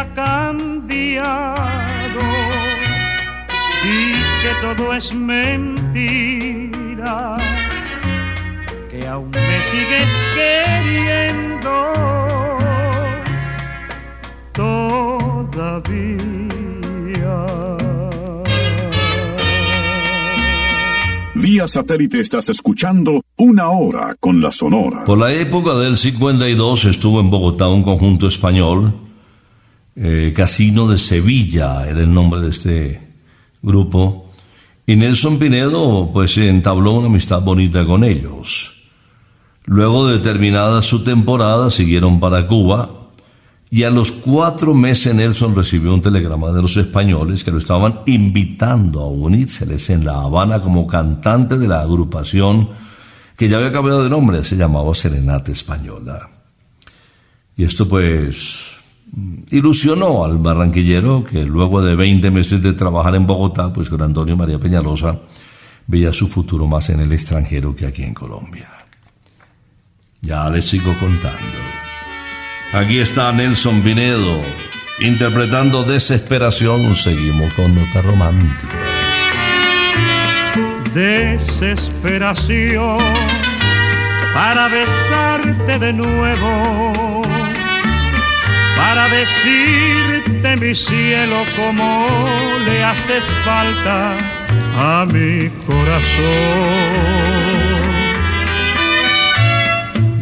Ha 0.00 0.14
cambiado 0.14 1.26
y 3.84 4.12
que 4.42 4.52
todo 4.62 4.94
es 4.94 5.12
mentira, 5.12 6.56
que 8.90 9.06
aún 9.06 9.30
me 9.30 9.62
sigues 9.70 10.10
queriendo 10.34 11.70
todavía. 14.52 16.30
Vía 21.34 21.68
satélite 21.68 22.20
estás 22.20 22.48
escuchando 22.48 23.22
Una 23.36 23.68
Hora 23.68 24.16
con 24.18 24.40
la 24.40 24.50
Sonora. 24.52 25.04
Por 25.04 25.18
la 25.18 25.30
época 25.32 25.74
del 25.74 25.98
52 25.98 26.86
estuvo 26.86 27.20
en 27.20 27.28
Bogotá 27.30 27.68
un 27.68 27.82
conjunto 27.82 28.26
español, 28.26 28.94
eh, 30.02 30.32
Casino 30.34 30.88
de 30.88 30.96
Sevilla 30.96 31.86
era 31.86 32.00
el 32.00 32.12
nombre 32.12 32.40
de 32.40 32.48
este 32.48 33.00
grupo, 33.60 34.30
y 34.86 34.96
Nelson 34.96 35.38
Pinedo 35.38 36.10
pues 36.10 36.38
entabló 36.38 36.92
una 36.92 37.08
amistad 37.08 37.42
bonita 37.42 37.84
con 37.84 38.02
ellos. 38.02 38.88
Luego 39.66 40.06
de 40.06 40.18
terminada 40.18 40.80
su 40.80 41.04
temporada 41.04 41.68
siguieron 41.68 42.18
para 42.18 42.46
Cuba 42.46 43.10
y 43.70 43.82
a 43.82 43.90
los 43.90 44.10
cuatro 44.10 44.72
meses 44.72 45.14
Nelson 45.14 45.54
recibió 45.54 45.92
un 45.92 46.00
telegrama 46.00 46.50
de 46.50 46.62
los 46.62 46.78
españoles 46.78 47.44
que 47.44 47.50
lo 47.50 47.58
estaban 47.58 48.00
invitando 48.06 49.02
a 49.02 49.08
unírseles 49.10 49.90
en 49.90 50.06
La 50.06 50.22
Habana 50.22 50.62
como 50.62 50.86
cantante 50.86 51.58
de 51.58 51.68
la 51.68 51.82
agrupación 51.82 52.70
que 53.36 53.50
ya 53.50 53.58
había 53.58 53.70
cambiado 53.70 54.02
de 54.02 54.10
nombre, 54.10 54.42
se 54.44 54.56
llamaba 54.56 54.94
Serenata 54.94 55.52
Española. 55.52 56.28
Y 57.56 57.64
esto 57.64 57.86
pues 57.86 58.69
ilusionó 59.50 60.24
al 60.24 60.38
barranquillero 60.38 61.24
que 61.24 61.44
luego 61.44 61.82
de 61.82 61.94
20 61.94 62.30
meses 62.30 62.62
de 62.62 62.74
trabajar 62.74 63.14
en 63.14 63.26
Bogotá, 63.26 63.72
pues 63.72 63.88
con 63.88 64.02
Antonio 64.02 64.36
María 64.36 64.58
Peñalosa, 64.58 65.18
veía 65.86 66.12
su 66.12 66.28
futuro 66.28 66.66
más 66.66 66.90
en 66.90 67.00
el 67.00 67.12
extranjero 67.12 67.74
que 67.74 67.86
aquí 67.86 68.02
en 68.02 68.14
Colombia. 68.14 68.68
Ya 70.22 70.48
les 70.50 70.66
sigo 70.66 70.96
contando. 70.98 71.58
Aquí 72.72 72.98
está 72.98 73.32
Nelson 73.32 73.80
Pinedo 73.82 74.42
interpretando 75.00 75.82
Desesperación. 75.82 76.94
Seguimos 76.94 77.52
con 77.54 77.74
nota 77.74 78.02
romántica. 78.02 78.68
desesperación 80.94 82.98
para 84.34 84.68
besarte 84.68 85.78
de 85.78 85.92
nuevo, 85.92 87.19
para 88.80 89.08
decirte 89.08 90.56
mi 90.56 90.74
cielo 90.74 91.44
como 91.54 92.26
le 92.64 92.82
haces 92.82 93.26
falta 93.44 94.16
a 94.78 95.04
mi 95.06 95.50
corazón. 95.66 96.00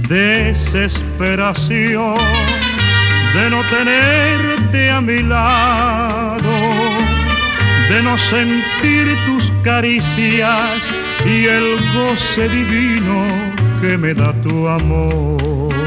Desesperación 0.09 2.19
de 3.35 3.51
no 3.51 3.63
tenerte 3.77 4.91
a 4.91 5.01
mi 5.01 5.23
lado 5.23 6.51
de 7.89 8.03
no 8.03 8.19
sentir 8.19 9.17
tus 9.27 9.53
caricias 9.63 10.93
y 11.25 11.47
el 11.47 11.79
goce 11.95 12.49
divino 12.49 13.25
que 13.81 13.97
me 13.97 14.13
da 14.15 14.33
tu 14.43 14.67
amor. 14.69 15.78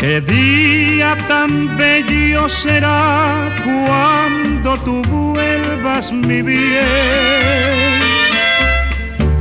Qué 0.00 0.20
día 0.22 1.14
tan 1.28 1.76
bello 1.76 2.48
será 2.48 3.50
cuando 3.62 4.78
tú 4.78 5.02
vuelvas 5.02 6.10
mi 6.10 6.40
bien. 6.40 8.00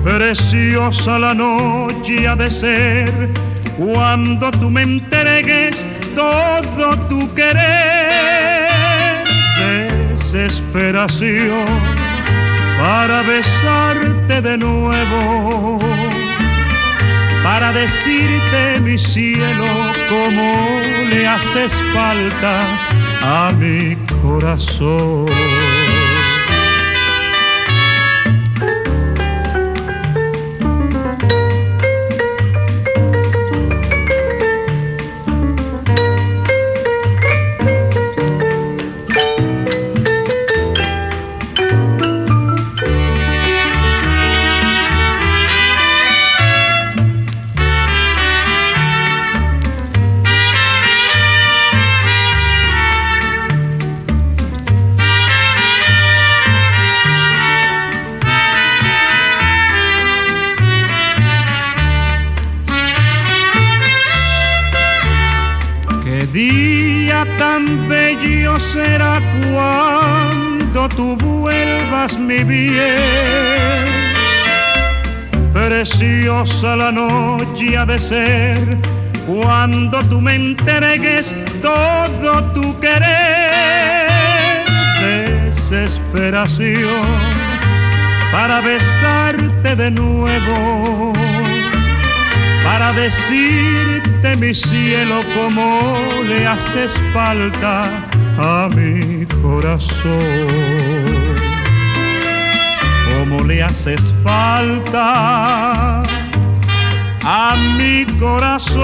Preciosa 0.04 1.18
la 1.18 1.34
noche 1.34 2.28
ha 2.28 2.36
de 2.36 2.50
ser 2.50 3.30
cuando 3.78 4.52
tú 4.52 4.70
me 4.70 4.82
entregues 4.82 5.86
todo 6.14 6.98
tu 7.08 7.34
querer 7.34 8.70
desesperación 10.32 11.66
para 12.78 13.22
besarte 13.24 14.42
de 14.42 14.58
nuevo, 14.58 15.80
para 17.44 17.72
decirte 17.72 18.80
mi 18.82 18.98
cielo 18.98 19.66
como 20.10 20.82
le 21.10 21.28
haces 21.28 21.74
falta 21.94 22.66
a 23.22 23.52
mi 23.52 23.96
corazón. 24.22 25.28
Mi 72.08 72.46
bien. 72.46 73.86
Preciosa 75.54 76.78
la 76.78 76.92
noche 76.92 77.78
ha 77.78 77.86
de 77.86 78.00
ser 78.00 78.78
cuando 79.28 80.02
tú 80.06 80.22
me 80.22 80.36
entregues 80.36 81.36
todo 81.62 82.44
tu 82.54 82.80
querer. 82.80 84.08
Desesperación 85.02 87.06
para 88.32 88.62
besarte 88.62 89.76
de 89.76 89.92
nuevo 89.92 91.14
para 92.64 92.94
decirte 92.94 94.38
mi 94.38 94.56
cielo 94.56 95.22
cómo 95.36 95.98
le 96.28 96.48
haces 96.48 96.94
falta 97.14 98.08
a 98.38 98.70
mi 98.74 99.26
corazón. 99.42 101.19
Le 103.30 103.62
haces 103.62 104.02
falta 104.24 106.02
a 107.22 107.56
mi 107.78 108.06
corazón. 108.20 108.80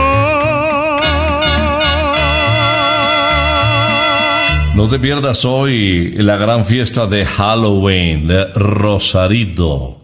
No 4.76 4.88
te 4.88 5.00
pierdas 5.00 5.46
hoy 5.46 6.12
la 6.18 6.38
gran 6.38 6.64
fiesta 6.64 7.08
de 7.08 7.26
Halloween 7.26 8.28
de 8.28 8.46
Rosarito 8.54 10.04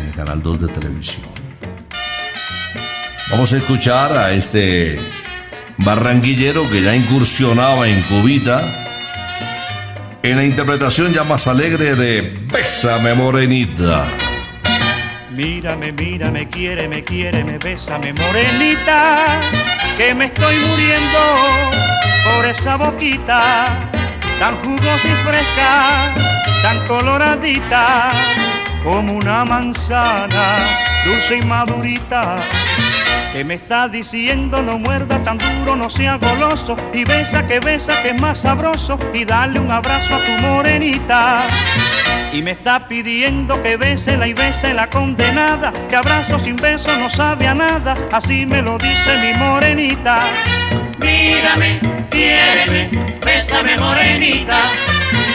en 0.00 0.04
el 0.06 0.12
Canal 0.12 0.42
2 0.42 0.62
de 0.62 0.66
televisión. 0.66 1.26
Vamos 3.30 3.52
a 3.52 3.56
escuchar 3.56 4.16
a 4.16 4.32
este 4.32 4.98
barranquillero 5.78 6.68
que 6.70 6.82
ya 6.82 6.94
incursionaba 6.94 7.88
en 7.88 8.00
Cubita 8.02 8.62
en 10.22 10.36
la 10.36 10.44
interpretación 10.44 11.12
ya 11.12 11.22
más 11.22 11.46
alegre 11.46 11.94
de 11.94 12.36
Bésame 12.52 13.14
Morenita. 13.14 14.06
Mírame, 15.30 15.92
mírame, 15.92 16.48
quiere, 16.48 16.88
me 16.88 17.04
quiere, 17.04 17.44
me 17.44 17.58
bésame, 17.58 18.12
morenita, 18.14 19.38
que 19.98 20.14
me 20.14 20.24
estoy 20.24 20.56
muriendo 20.56 21.18
por 22.24 22.46
esa 22.46 22.76
boquita 22.76 23.90
tan 24.40 24.56
jugosa 24.64 25.08
y 25.08 25.26
fresca, 25.26 26.14
tan 26.62 26.86
coloradita 26.88 28.10
como 28.82 29.12
una 29.12 29.44
manzana, 29.44 30.56
dulce 31.04 31.36
y 31.36 31.42
madurita. 31.42 32.38
Que 33.32 33.44
me 33.44 33.54
está 33.54 33.88
diciendo 33.88 34.62
no 34.62 34.78
muerda 34.78 35.22
tan 35.22 35.38
duro, 35.38 35.76
no 35.76 35.90
sea 35.90 36.16
goloso 36.16 36.76
y 36.92 37.04
besa 37.04 37.46
que 37.46 37.60
besa 37.60 38.02
que 38.02 38.10
es 38.10 38.20
más 38.20 38.38
sabroso 38.40 38.98
y 39.12 39.24
dale 39.24 39.60
un 39.60 39.70
abrazo 39.70 40.14
a 40.14 40.18
tu 40.18 40.32
morenita. 40.42 41.42
Y 42.32 42.42
me 42.42 42.52
está 42.52 42.88
pidiendo 42.88 43.62
que 43.62 43.76
bésela 43.76 44.26
y 44.26 44.32
bese 44.32 44.74
la 44.74 44.88
condenada, 44.88 45.72
que 45.88 45.96
abrazo 45.96 46.38
sin 46.38 46.56
beso 46.56 46.94
no 46.98 47.08
sabe 47.08 47.46
a 47.46 47.54
nada, 47.54 47.96
así 48.12 48.44
me 48.46 48.62
lo 48.62 48.78
dice 48.78 49.16
mi 49.18 49.32
morenita. 49.38 50.20
Mírame, 50.98 51.80
quiéreme, 52.10 52.90
bésame 53.24 53.76
morenita. 53.78 54.60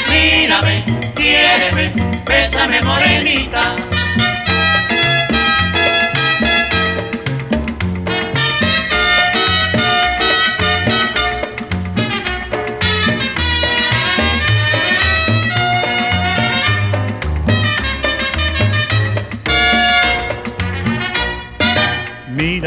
Mírame, 0.09 0.83
quiéreme, 1.15 1.93
bésame 2.25 2.81
morenita. 2.81 3.90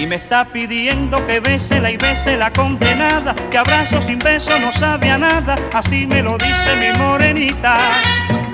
Y 0.00 0.06
me 0.06 0.16
está 0.16 0.46
pidiendo 0.46 1.26
que 1.26 1.40
bésela 1.40 1.90
y 1.90 1.98
bese 1.98 2.38
la 2.38 2.50
condenada, 2.50 3.34
que 3.50 3.58
abrazo 3.58 4.00
sin 4.00 4.18
beso 4.18 4.58
no 4.58 4.72
sabe 4.72 5.10
a 5.10 5.18
nada, 5.18 5.58
así 5.74 6.06
me 6.06 6.22
lo 6.22 6.38
dice 6.38 6.70
mi 6.80 6.98
morenita. 6.98 7.80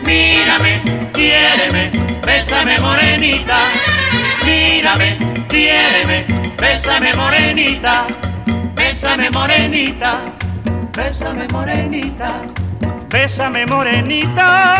Mírame, 0.04 0.82
quiéreme, 1.12 1.92
bésame 2.26 2.80
morenita. 2.80 3.58
Mírame, 4.44 5.16
quiéreme, 5.48 6.26
bésame 6.58 7.14
morenita. 7.14 8.08
Bésame 8.74 9.30
morenita, 9.30 10.16
bésame 10.96 11.46
morenita. 11.46 12.40
Bésame 13.08 13.64
morenita. 13.66 13.66
Bésame 13.66 13.66
Morenita, 13.66 14.76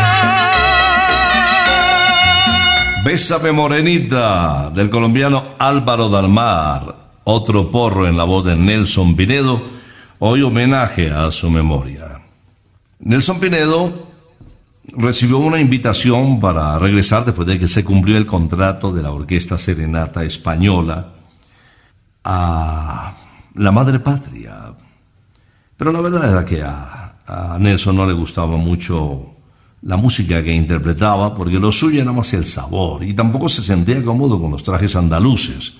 del 4.73 4.89
colombiano 4.89 5.45
Álvaro 5.59 6.09
Dalmar, 6.09 6.95
otro 7.23 7.71
porro 7.71 8.07
en 8.07 8.17
la 8.17 8.23
voz 8.23 8.45
de 8.45 8.55
Nelson 8.55 9.15
Pinedo, 9.15 9.61
hoy 10.19 10.41
homenaje 10.41 11.09
a 11.09 11.31
su 11.31 11.49
memoria. 11.49 12.21
Nelson 12.99 13.39
Pinedo 13.39 14.07
recibió 14.93 15.37
una 15.37 15.59
invitación 15.59 16.39
para 16.39 16.77
regresar 16.79 17.25
después 17.25 17.47
de 17.47 17.57
que 17.57 17.67
se 17.67 17.83
cumplió 17.83 18.17
el 18.17 18.25
contrato 18.25 18.91
de 18.91 19.03
la 19.03 19.11
Orquesta 19.11 19.57
Serenata 19.57 20.23
Española 20.23 21.13
a 22.23 23.15
la 23.55 23.71
madre 23.71 23.99
patria. 23.99 24.73
Pero 25.77 25.91
la 25.91 26.01
verdad 26.01 26.31
era 26.31 26.45
que 26.45 26.61
a, 26.61 27.17
a 27.25 27.57
Nelson 27.59 27.95
no 27.95 28.05
le 28.05 28.13
gustaba 28.13 28.57
mucho 28.57 29.36
la 29.87 29.95
música 29.95 30.43
que 30.43 30.53
interpretaba, 30.53 31.33
porque 31.33 31.59
lo 31.59 31.71
suyo 31.71 32.01
era 32.01 32.11
más 32.11 32.33
el 32.33 32.43
sabor, 32.43 33.05
y 33.05 33.13
tampoco 33.13 33.47
se 33.47 33.63
sentía 33.63 34.03
cómodo 34.03 34.37
con 34.37 34.51
los 34.51 34.61
trajes 34.61 34.97
andaluces. 34.97 35.75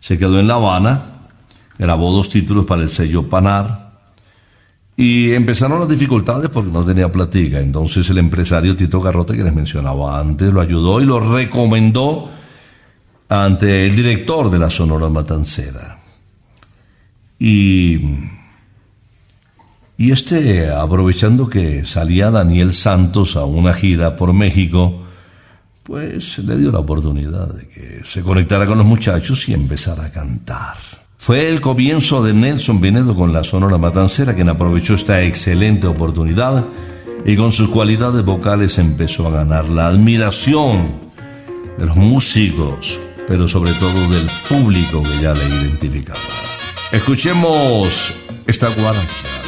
Se 0.00 0.18
quedó 0.18 0.38
en 0.38 0.46
La 0.46 0.56
Habana, 0.56 1.30
grabó 1.78 2.12
dos 2.12 2.28
títulos 2.28 2.66
para 2.66 2.82
el 2.82 2.90
sello 2.90 3.26
Panar, 3.26 3.88
y 4.94 5.32
empezaron 5.32 5.80
las 5.80 5.88
dificultades 5.88 6.50
porque 6.50 6.70
no 6.70 6.84
tenía 6.84 7.10
platica. 7.10 7.58
Entonces 7.58 8.10
el 8.10 8.18
empresario 8.18 8.76
Tito 8.76 9.00
Garrote, 9.00 9.34
que 9.34 9.44
les 9.44 9.54
mencionaba 9.54 10.20
antes, 10.20 10.52
lo 10.52 10.60
ayudó 10.60 11.00
y 11.00 11.06
lo 11.06 11.18
recomendó 11.18 12.28
ante 13.30 13.86
el 13.86 13.96
director 13.96 14.50
de 14.50 14.58
la 14.58 14.68
Sonora 14.68 15.08
Matancera. 15.08 16.00
Y, 17.38 18.07
y 20.00 20.12
este, 20.12 20.70
aprovechando 20.70 21.48
que 21.48 21.84
salía 21.84 22.30
Daniel 22.30 22.72
Santos 22.72 23.34
a 23.34 23.44
una 23.44 23.74
gira 23.74 24.14
por 24.16 24.32
México, 24.32 25.02
pues 25.82 26.38
le 26.38 26.56
dio 26.56 26.70
la 26.70 26.78
oportunidad 26.78 27.52
de 27.52 27.66
que 27.66 28.02
se 28.04 28.22
conectara 28.22 28.64
con 28.64 28.78
los 28.78 28.86
muchachos 28.86 29.48
y 29.48 29.54
empezara 29.54 30.04
a 30.04 30.12
cantar. 30.12 30.76
Fue 31.16 31.48
el 31.48 31.60
comienzo 31.60 32.22
de 32.22 32.32
Nelson 32.32 32.80
Pinedo 32.80 33.16
con 33.16 33.32
la 33.32 33.42
Sonora 33.42 33.76
Matancera, 33.76 34.36
quien 34.36 34.48
aprovechó 34.48 34.94
esta 34.94 35.20
excelente 35.22 35.88
oportunidad 35.88 36.64
y 37.26 37.36
con 37.36 37.50
sus 37.50 37.68
cualidades 37.68 38.24
vocales 38.24 38.78
empezó 38.78 39.26
a 39.26 39.32
ganar 39.32 39.68
la 39.68 39.88
admiración 39.88 40.92
de 41.76 41.86
los 41.86 41.96
músicos, 41.96 43.00
pero 43.26 43.48
sobre 43.48 43.72
todo 43.72 44.08
del 44.10 44.30
público 44.48 45.02
que 45.02 45.22
ya 45.22 45.34
le 45.34 45.44
identificaba. 45.44 46.20
Escuchemos 46.92 48.14
esta 48.46 48.68
guaracha 48.68 49.47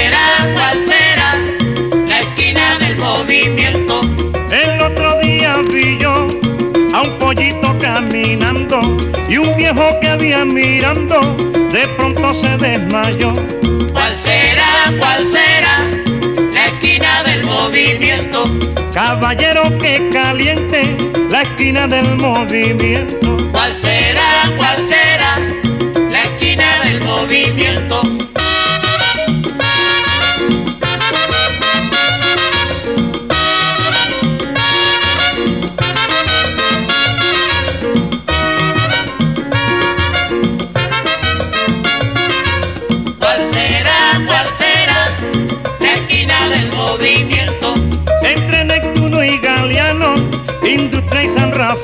y 9.31 9.37
un 9.37 9.55
viejo 9.55 9.97
que 10.01 10.09
había 10.09 10.43
mirando 10.43 11.21
de 11.71 11.87
pronto 11.95 12.33
se 12.33 12.57
desmayó. 12.57 13.33
¿Cuál 13.93 14.19
será, 14.19 14.91
cuál 14.99 15.25
será 15.25 15.87
la 16.53 16.65
esquina 16.65 17.23
del 17.23 17.45
movimiento? 17.45 18.43
Caballero 18.93 19.63
que 19.77 20.09
caliente 20.11 20.97
la 21.29 21.43
esquina 21.43 21.87
del 21.87 22.17
movimiento. 22.17 23.37
¿Cuál 23.53 23.73
será, 23.73 24.51
cuál 24.57 24.85
será 24.85 25.39
la 26.09 26.23
esquina 26.23 26.65
del 26.83 26.99
movimiento? 27.01 28.00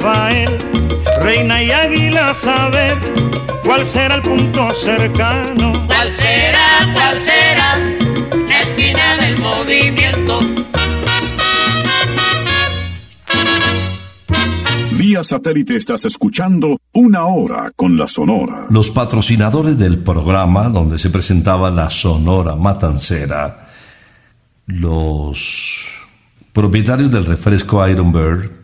Rafael, 0.08 0.58
Reina 1.22 1.62
y 1.62 1.70
Águila, 1.70 2.34
saber 2.34 2.98
cuál 3.66 3.86
será 3.86 4.16
el 4.16 4.22
punto 4.22 4.74
cercano. 4.74 5.74
¿Cuál 5.86 6.14
será, 6.14 6.94
cuál 6.94 7.20
será 7.20 7.78
la 8.48 8.62
esquina 8.62 9.18
del 9.18 9.38
movimiento? 9.40 10.40
Vía 14.92 15.26
satélite 15.26 15.76
estás 15.76 16.06
escuchando 16.06 16.80
una 16.94 17.26
hora 17.26 17.72
con 17.76 17.98
la 17.98 18.08
Sonora. 18.08 18.68
Los 18.70 18.90
patrocinadores 18.90 19.78
del 19.78 20.00
programa 20.00 20.70
donde 20.70 21.00
se 21.00 21.10
presentaba 21.10 21.70
la 21.70 21.90
Sonora 21.90 22.56
Matancera, 22.56 23.68
los 24.68 25.86
propietarios 26.54 27.12
del 27.12 27.26
refresco 27.26 27.86
Iron 27.86 28.14
Bird, 28.14 28.57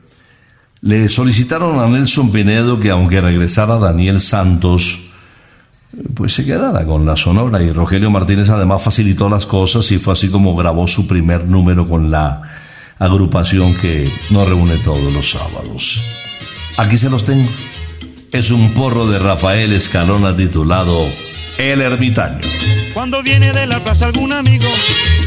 le 0.83 1.07
solicitaron 1.07 1.79
a 1.79 1.87
Nelson 1.87 2.29
Pinedo 2.29 2.77
que 2.77 2.89
aunque 2.89 3.21
regresara 3.21 3.77
Daniel 3.77 4.19
Santos, 4.19 5.13
pues 6.13 6.33
se 6.33 6.45
quedara 6.45 6.85
con 6.85 7.05
la 7.05 7.15
Sonora 7.15 7.63
y 7.63 7.71
Rogelio 7.71 8.11
Martínez 8.11 8.49
además 8.49 8.83
facilitó 8.83 9.29
las 9.29 9.45
cosas 9.45 9.89
y 9.91 9.97
fue 9.97 10.11
así 10.11 10.27
como 10.27 10.53
grabó 10.57 10.85
su 10.85 11.07
primer 11.07 11.45
número 11.45 11.87
con 11.87 12.11
la 12.11 12.41
agrupación 12.99 13.73
que 13.75 14.11
nos 14.29 14.45
reúne 14.45 14.77
todos 14.79 15.13
los 15.13 15.31
sábados. 15.31 16.01
Aquí 16.75 16.97
se 16.97 17.09
los 17.09 17.23
tengo. 17.23 17.49
Es 18.33 18.51
un 18.51 18.73
porro 18.73 19.07
de 19.07 19.19
Rafael 19.19 19.71
Escalona 19.71 20.35
titulado 20.35 21.07
El 21.59 21.79
Ermitaño. 21.79 22.41
Cuando 22.93 23.23
viene 23.23 23.53
de 23.53 23.67
la 23.67 23.81
plaza 23.81 24.07
algún 24.07 24.33
amigo, 24.33 24.67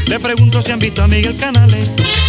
le 0.05 0.19
pregunto 0.19 0.61
si 0.61 0.71
han 0.71 0.79
visto 0.79 1.03
a 1.03 1.07
Miguel 1.07 1.35
Canales. 1.37 1.89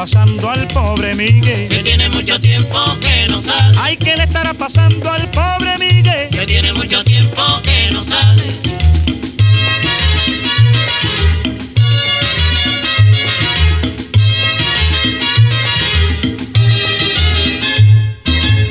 Pasando 0.00 0.48
al 0.48 0.66
pobre 0.68 1.14
Miguel? 1.14 1.68
Que 1.68 1.82
tiene 1.82 2.08
mucho 2.08 2.40
tiempo 2.40 2.78
que 3.02 3.26
no 3.28 3.38
sale, 3.38 3.76
Ay, 3.78 3.98
¿qué 3.98 4.16
le 4.16 4.22
estará 4.22 4.54
pasando 4.54 5.10
al 5.12 5.30
pobre 5.30 5.76
Miguel? 5.76 6.30
que 6.30 6.46
tiene 6.46 6.72
mucho 6.72 7.04
tiempo 7.04 7.42
que 7.62 7.90
no 7.92 8.02
sale. 8.02 8.44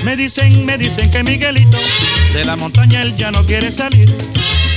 Me 0.03 0.17
dicen, 0.17 0.65
me 0.65 0.79
dicen 0.79 1.11
que 1.11 1.23
Miguelito 1.23 1.77
de 2.33 2.43
la 2.43 2.55
montaña 2.55 3.03
él 3.03 3.15
ya 3.17 3.31
no 3.31 3.45
quiere 3.45 3.71
salir. 3.71 4.09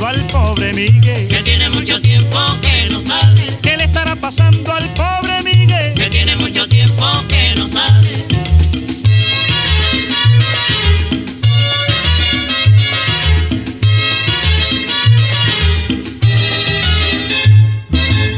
Pasando 0.00 0.06
al 0.06 0.26
pobre 0.26 0.72
Miguel. 0.72 1.28
Que 1.28 1.42
tiene 1.42 1.68
mucho 1.70 2.00
tiempo 2.00 2.38
que 2.62 2.88
no 2.90 3.00
sale. 3.00 3.58
¿Qué 3.62 3.76
le 3.76 3.84
estará 3.84 4.16
pasando 4.16 4.72
al 4.72 4.88
pobre 4.94 5.42
Miguel? 5.42 5.94
Que 5.94 6.08
tiene 6.08 6.36
mucho 6.36 6.66
tiempo 6.68 7.06
que 7.28 7.54
no 7.56 7.68
sale. 7.68 8.26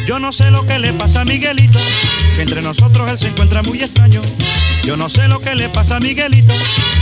Yo 0.07 0.19
no 0.19 0.33
sé 0.33 0.51
lo 0.51 0.67
que 0.67 0.79
le 0.79 0.93
pasa 0.93 1.23
a 1.23 1.25
Miguelito, 1.25 1.79
que 2.35 2.43
entre 2.43 2.63
nosotros 2.63 3.11
él 3.11 3.19
se 3.19 3.29
encuentra 3.29 3.63
muy 3.63 3.83
extraño. 3.83 4.23
Yo 4.85 4.97
no 4.97 5.09
sé 5.09 5.29
lo 5.29 5.41
que 5.41 5.55
le 5.55 5.69
pasa 5.69 5.97
a 5.97 6.01
Miguelito, 6.01 6.55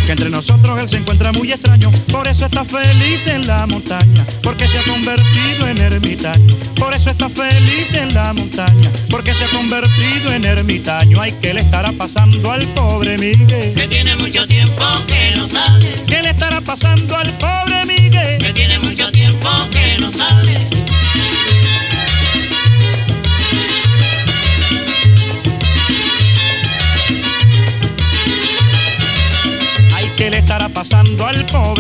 que 0.05 0.13
entre 0.13 0.29
nosotros 0.29 0.79
él 0.81 0.89
se 0.89 0.99
encuentra 0.99 1.33
muy 1.33 1.51
extraño. 1.53 1.91
Por 2.11 2.29
eso 2.29 2.47
está 2.47 2.65
feliz 2.65 3.27
en 3.27 3.47
la 3.47 3.67
montaña, 3.67 4.27
porque 4.43 4.67
se 4.67 4.79
ha 4.79 4.83
convertido 4.83 5.67
en 5.67 5.79
ermitaño. 5.79 6.57
Por 6.77 6.95
eso 6.95 7.11
está 7.11 7.29
feliz 7.29 7.93
en 7.95 8.13
la 8.15 8.33
montaña, 8.33 8.91
porque 9.09 9.33
se 9.33 9.45
ha 9.45 9.49
convertido 9.49 10.33
en 10.33 10.45
ermitaño. 10.45 11.21
Ay, 11.21 11.35
¿qué 11.41 11.55
le 11.55 11.61
estará 11.61 11.93
pasando 11.93 12.51
al 12.51 12.67
pobre 12.75 13.17
Miguel? 13.17 13.75
Que 13.75 13.89
tiene 13.89 14.17
mucho 14.17 14.47
tiempo 14.47 14.85
que 15.07 15.33
no 15.37 15.47
sale. 15.47 16.03
¿Qué 16.07 16.23
le 16.23 16.31
estará 16.31 16.61
pasando 16.61 17.17
al 17.17 17.33
pobre 17.39 17.70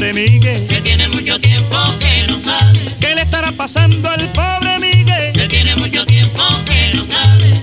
pobre 0.01 0.15
Miguel? 0.15 0.67
Que 0.67 0.81
tiene 0.81 1.09
mucho 1.09 1.39
tiempo 1.41 1.77
que 1.99 2.33
no 2.33 2.39
sale. 2.39 2.97
¿Qué 3.01 3.15
le 3.15 3.23
estará 3.23 3.53
pasando 3.53 4.09
al 4.09 4.27
pobre 4.33 4.79
Miguel? 4.81 5.33
Que 5.35 5.47
tiene 5.47 5.77
mucho 5.77 6.07
tiempo 6.07 6.43
que 6.65 6.97
no 6.97 7.05
sale. 7.05 7.63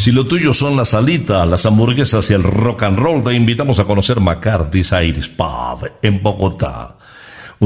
Si 0.00 0.12
lo 0.12 0.26
tuyo 0.26 0.54
son 0.54 0.76
las 0.76 0.94
alitas, 0.94 1.46
las 1.46 1.66
hamburguesas 1.66 2.30
y 2.30 2.34
el 2.34 2.42
rock 2.42 2.84
and 2.84 2.98
roll, 2.98 3.24
te 3.24 3.34
invitamos 3.34 3.78
a 3.78 3.84
conocer 3.84 4.20
McCarthy's 4.20 4.92
Irish 4.92 5.30
Pub 5.36 5.90
en 6.00 6.22
Bogotá. 6.22 6.95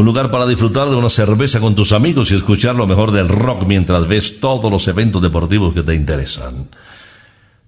Un 0.01 0.07
lugar 0.07 0.31
para 0.31 0.47
disfrutar 0.47 0.89
de 0.89 0.97
una 0.97 1.11
cerveza 1.11 1.61
con 1.61 1.75
tus 1.75 1.93
amigos 1.93 2.31
y 2.31 2.35
escuchar 2.35 2.75
lo 2.75 2.87
mejor 2.87 3.11
del 3.11 3.29
rock 3.29 3.67
mientras 3.67 4.09
ves 4.09 4.41
todos 4.41 4.73
los 4.73 4.89
eventos 4.89 5.21
deportivos 5.21 5.75
que 5.75 5.83
te 5.83 5.95
interesan. 5.95 6.71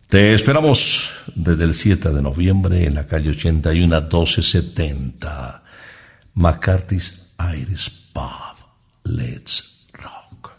Te 0.08 0.32
esperamos 0.32 1.10
desde 1.34 1.64
el 1.64 1.74
7 1.74 2.08
de 2.08 2.22
noviembre 2.22 2.86
en 2.86 2.94
la 2.94 3.06
calle 3.06 3.28
81 3.28 4.00
1270. 4.00 5.62
McCarthy's 6.32 7.20
Irish 7.54 7.92
Pub. 8.14 8.56
Let's 9.04 9.84
rock. 9.92 10.52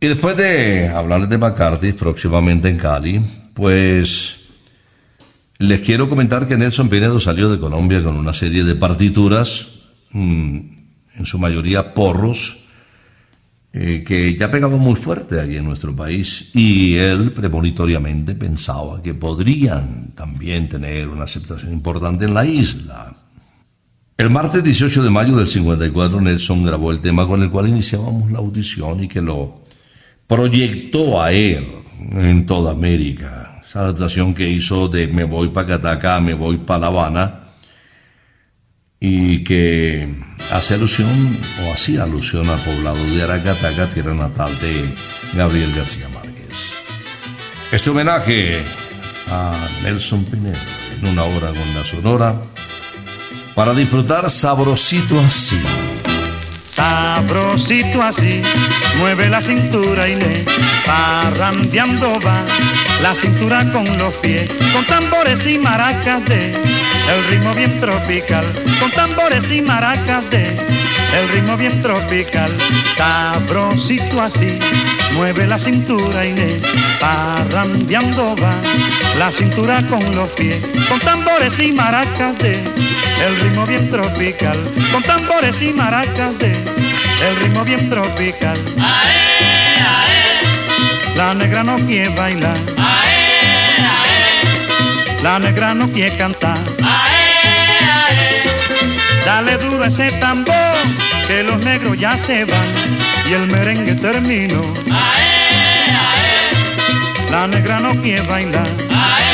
Y 0.00 0.08
después 0.08 0.36
de 0.36 0.88
hablarles 0.88 1.30
de 1.30 1.38
McCarthy 1.38 1.92
próximamente 1.94 2.68
en 2.68 2.76
Cali, 2.76 3.24
pues 3.54 4.40
les 5.56 5.80
quiero 5.80 6.10
comentar 6.10 6.46
que 6.46 6.58
Nelson 6.58 6.90
Pinedo 6.90 7.18
salió 7.18 7.48
de 7.48 7.58
Colombia 7.58 8.02
con 8.02 8.18
una 8.18 8.34
serie 8.34 8.62
de 8.62 8.74
partituras, 8.74 9.68
mm, 10.10 10.77
en 11.18 11.26
su 11.26 11.38
mayoría 11.38 11.92
porros, 11.94 12.64
eh, 13.72 14.02
que 14.06 14.36
ya 14.36 14.50
pegaban 14.50 14.78
muy 14.78 14.94
fuerte 14.94 15.40
aquí 15.40 15.56
en 15.56 15.64
nuestro 15.64 15.94
país 15.94 16.50
y 16.54 16.96
él 16.96 17.32
premonitoriamente 17.32 18.34
pensaba 18.34 19.02
que 19.02 19.14
podrían 19.14 20.12
también 20.14 20.68
tener 20.68 21.08
una 21.08 21.24
aceptación 21.24 21.72
importante 21.72 22.24
en 22.24 22.34
la 22.34 22.46
isla. 22.46 23.14
El 24.16 24.30
martes 24.30 24.64
18 24.64 25.02
de 25.02 25.10
mayo 25.10 25.36
del 25.36 25.46
54 25.46 26.20
Nelson 26.20 26.64
grabó 26.64 26.90
el 26.90 27.00
tema 27.00 27.26
con 27.26 27.42
el 27.42 27.50
cual 27.50 27.68
iniciábamos 27.68 28.32
la 28.32 28.38
audición 28.38 29.04
y 29.04 29.08
que 29.08 29.20
lo 29.20 29.62
proyectó 30.26 31.22
a 31.22 31.30
él 31.30 31.64
en 32.12 32.46
toda 32.46 32.72
América. 32.72 33.60
Esa 33.64 33.80
adaptación 33.80 34.34
que 34.34 34.48
hizo 34.48 34.88
de 34.88 35.08
Me 35.08 35.24
voy 35.24 35.48
pa' 35.48 35.66
Cataca, 35.66 36.20
Me 36.20 36.34
voy 36.34 36.56
pa' 36.56 36.78
La 36.78 36.86
Habana 36.88 37.40
y 38.98 39.44
que 39.44 40.08
hace 40.50 40.74
alusión 40.74 41.38
o 41.64 41.72
hacía 41.72 42.04
alusión 42.04 42.48
al 42.48 42.62
poblado 42.62 43.04
de 43.04 43.22
Aracataca, 43.22 43.88
tierra 43.88 44.14
natal 44.14 44.58
de 44.58 44.94
Gabriel 45.34 45.74
García 45.74 46.08
Márquez. 46.08 46.74
Este 47.70 47.90
homenaje 47.90 48.62
a 49.30 49.54
Nelson 49.82 50.24
Pinedo 50.24 50.58
en 50.98 51.06
una 51.06 51.24
hora 51.24 51.48
con 51.48 51.74
la 51.74 51.84
Sonora 51.84 52.40
para 53.54 53.74
disfrutar 53.74 54.30
sabrosito 54.30 55.18
así. 55.20 55.60
Sabrosito 56.74 58.00
así, 58.00 58.40
mueve 58.98 59.28
la 59.28 59.42
cintura 59.42 60.08
y 60.08 60.14
le 60.14 60.44
parrandeando 60.86 62.20
va. 62.20 62.46
La 63.02 63.14
cintura 63.14 63.68
con 63.72 63.98
los 63.98 64.14
pies, 64.14 64.48
con 64.72 64.84
tambores 64.86 65.44
y 65.44 65.58
maracas 65.58 66.24
de 66.26 66.56
el 67.10 67.24
ritmo 67.28 67.54
bien 67.54 67.80
tropical. 67.80 68.44
Con 68.80 68.90
tambores 68.90 69.50
y 69.50 69.60
maracas 69.60 70.28
de 70.30 70.56
el 71.16 71.28
ritmo 71.32 71.56
bien 71.56 71.80
tropical. 71.82 72.52
Sabrosito 72.96 74.20
así, 74.20 74.58
mueve 75.14 75.46
la 75.46 75.58
cintura 75.58 76.26
y 76.26 76.34
le 76.34 76.60
parrandeando 77.00 78.36
va. 78.36 78.54
La 79.18 79.32
cintura 79.32 79.82
con 79.88 80.14
los 80.14 80.28
pies, 80.30 80.62
con 80.88 81.00
tambores 81.00 81.58
y 81.58 81.72
maracas 81.72 82.38
de 82.38 82.54
el 82.54 83.40
ritmo 83.40 83.66
bien 83.66 83.90
tropical. 83.90 84.58
Con 84.92 85.02
tambores 85.02 85.60
y 85.62 85.72
maracas 85.72 86.38
de 86.38 86.52
el 86.52 87.36
ritmo 87.40 87.64
bien 87.64 87.88
tropical. 87.90 88.58
Ae, 88.78 89.80
ae, 89.80 91.16
La 91.16 91.34
negra 91.34 91.64
no 91.64 91.76
quiere 91.78 92.10
bailar, 92.10 92.56
ae, 92.76 93.80
ae, 93.80 95.22
la 95.22 95.38
negra 95.40 95.74
no 95.74 95.88
quiere 95.88 96.16
cantar. 96.16 96.58
Dale 99.28 99.58
duro 99.58 99.84
ese 99.84 100.10
tambor, 100.12 100.74
que 101.26 101.42
los 101.42 101.60
negros 101.60 101.98
ya 101.98 102.16
se 102.18 102.46
van 102.46 102.74
y 103.28 103.34
el 103.34 103.46
merengue 103.46 103.94
terminó. 103.94 104.62
Ae, 104.90 104.94
ae, 105.92 107.30
La 107.30 107.46
negra 107.46 107.78
no 107.78 107.90
quiere 108.00 108.22
bailar, 108.22 108.66
ae, 108.90 109.26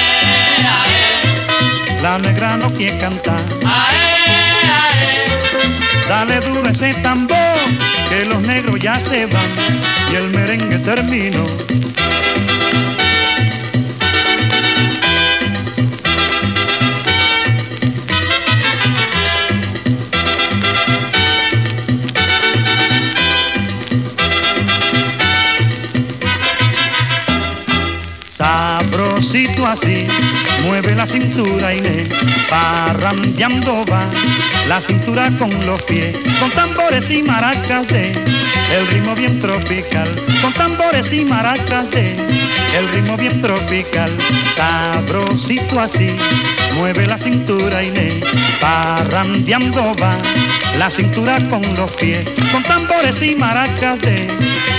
la 2.02 2.18
negra 2.18 2.56
no 2.56 2.72
quiere 2.72 2.98
cantar. 2.98 3.40
Dale 6.08 6.40
duro 6.40 6.68
ese 6.68 6.94
tambor, 6.94 7.56
que 8.08 8.24
los 8.24 8.42
negros 8.42 8.80
ya 8.80 9.00
se 9.00 9.26
van 9.26 9.48
y 10.10 10.16
el 10.16 10.28
merengue 10.30 10.78
terminó. 10.78 11.46
Sabrosito 29.44 29.66
así, 29.66 30.06
mueve 30.64 30.94
la 30.94 31.06
cintura 31.06 31.72
le 31.80 32.08
parrandeando 32.48 33.84
va. 33.84 34.06
La 34.68 34.80
cintura 34.80 35.30
con 35.38 35.66
los 35.66 35.82
pies, 35.82 36.16
con 36.40 36.50
tambores 36.50 37.10
y 37.10 37.22
maracas 37.22 37.86
de 37.88 38.12
el 38.12 38.86
ritmo 38.88 39.14
bien 39.14 39.40
tropical. 39.40 40.08
Con 40.40 40.52
tambores 40.54 41.12
y 41.12 41.24
maracas 41.24 41.90
de 41.90 42.12
el 42.76 42.88
ritmo 42.90 43.16
bien 43.18 43.42
tropical. 43.42 44.16
Sabrosito 44.56 45.78
así, 45.78 46.16
mueve 46.76 47.04
la 47.06 47.18
cintura 47.18 47.82
le 47.90 48.22
parrandeando 48.60 49.94
va. 50.00 50.16
La 50.78 50.90
cintura 50.90 51.38
con 51.48 51.62
los 51.74 51.90
pies, 51.92 52.28
con 52.52 52.62
tambores 52.62 53.22
y 53.22 53.34
maracas 53.36 54.00
de 54.00 54.28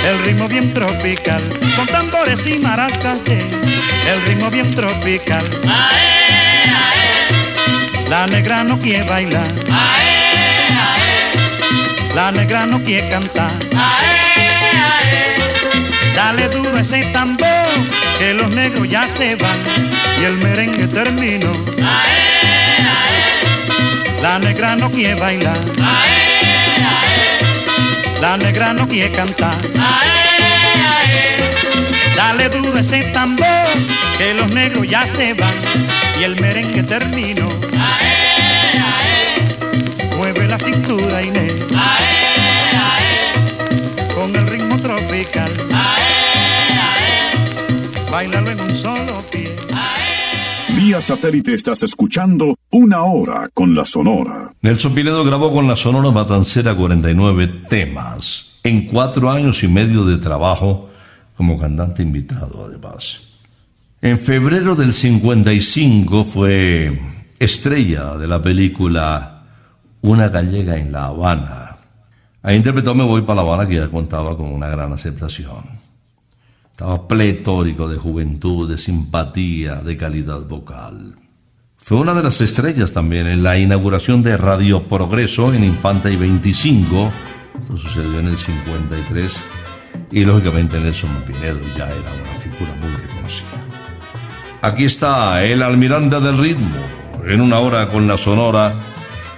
el 0.07 0.19
ritmo 0.23 0.47
bien 0.47 0.73
tropical. 0.73 1.41
Con 1.75 1.87
tambores 1.87 2.45
y 2.45 2.59
maracas 2.59 3.23
de 3.23 3.41
el 3.41 4.21
ritmo 4.27 4.51
bien 4.51 4.69
tropical. 4.71 5.45
Ae, 5.63 6.69
ae, 6.69 8.09
La 8.09 8.27
negra 8.27 8.63
no 8.63 8.79
quiere 8.79 9.03
bailar, 9.03 9.51
ae, 9.71 10.15
La 12.13 12.31
negra 12.31 12.65
no 12.65 12.83
quiere 12.83 13.09
cantar. 13.09 13.53
Dale 16.15 16.47
duro 16.49 16.77
ese 16.77 17.03
tambor, 17.11 17.67
que 18.19 18.33
los 18.33 18.49
negros 18.49 18.87
ya 18.89 19.07
se 19.17 19.35
van 19.35 19.57
y 20.21 20.23
el 20.23 20.37
merengue 20.37 20.87
terminó. 20.87 21.51
La 24.22 24.39
negra 24.39 24.76
no 24.76 24.89
quiere 24.89 25.16
bailar, 25.16 25.59
la 28.22 28.38
negra 28.38 28.74
no 28.74 28.88
quiere 28.88 29.11
cantar. 29.11 29.57
Dale 32.16 32.49
duro 32.49 32.80
ese 32.80 33.03
tambor, 33.13 33.68
que 34.18 34.34
los 34.34 34.49
negros 34.49 34.88
ya 34.88 35.07
se 35.07 35.34
van 35.34 35.53
y 36.20 36.24
el 36.24 36.39
merengue 36.39 36.84
terminó. 36.84 37.49
Mueve 40.18 40.47
la 40.47 40.57
cintura 40.57 41.22
Inés 41.22 41.53
con 44.16 44.36
el 44.36 44.47
ritmo 44.47 44.78
tropical. 44.80 45.51
Bailalo 48.09 48.51
en 48.51 48.61
un 48.61 48.68
pie. 48.68 48.94
Vía 50.86 51.01
satélite 51.01 51.55
estás 51.55 51.81
escuchando 51.81 52.59
Una 52.69 53.05
Hora 53.05 53.49
con 53.55 53.73
la 53.73 53.88
Sonora. 53.88 54.53
Nelson 54.61 54.93
Pinedo 54.93 55.23
grabó 55.23 55.51
con 55.51 55.67
la 55.67 55.75
Sonora 55.75 56.11
Matancera 56.11 56.75
49 56.75 57.47
temas 57.67 58.59
en 58.63 58.86
cuatro 58.86 59.31
años 59.31 59.63
y 59.63 59.67
medio 59.67 60.05
de 60.05 60.19
trabajo 60.19 60.91
como 61.36 61.57
cantante 61.57 62.03
invitado 62.03 62.67
además. 62.67 63.19
En 63.99 64.19
febrero 64.19 64.75
del 64.75 64.93
55 64.93 66.23
fue 66.23 67.01
estrella 67.39 68.13
de 68.17 68.27
la 68.27 68.39
película 68.39 69.41
Una 70.01 70.29
gallega 70.29 70.77
en 70.77 70.91
La 70.91 71.05
Habana. 71.05 71.77
Ahí 72.43 72.57
interpretó 72.57 72.93
Me 72.93 73.03
voy 73.03 73.23
para 73.23 73.38
La 73.38 73.41
Habana 73.41 73.67
que 73.67 73.77
ya 73.77 73.88
contaba 73.88 74.38
con 74.38 74.53
una 74.53 74.67
gran 74.67 74.93
aceptación. 74.93 75.74
Estaba 76.76 77.07
pletórico 77.07 77.88
de 77.88 77.97
juventud, 77.97 78.69
de 78.69 78.78
simpatía, 78.78 79.76
de 79.76 79.95
calidad 79.95 80.41
vocal. 80.41 81.15
Fue 81.78 81.95
una 81.95 82.13
de 82.13 82.21
las 82.21 82.41
estrellas 82.41 82.91
también 82.91 83.28
en 83.28 83.43
la 83.43 83.57
inauguración 83.57 84.21
de 84.21 84.36
Radio 84.36 84.86
Progreso 84.86 85.53
en 85.53 85.63
Infanta 85.63 86.09
y 86.09 86.17
25. 86.17 87.13
Esto 87.61 87.78
sucedió 87.78 88.19
en 88.19 88.28
el 88.28 88.36
53. 88.36 89.38
Y 90.11 90.26
lógicamente 90.26 90.78
Nelson 90.78 91.11
Pinedo 91.26 91.61
ya 91.78 91.86
era 91.86 91.95
una 91.95 92.34
figura 92.41 92.76
muy 92.82 92.91
reconocida. 92.91 93.47
Aquí 94.61 94.84
está 94.84 95.45
el 95.45 95.63
almirante 95.63 96.19
del 96.19 96.38
ritmo, 96.38 96.76
en 97.26 97.39
una 97.39 97.59
hora 97.59 97.88
con 97.88 98.05
la 98.05 98.17
sonora, 98.17 98.73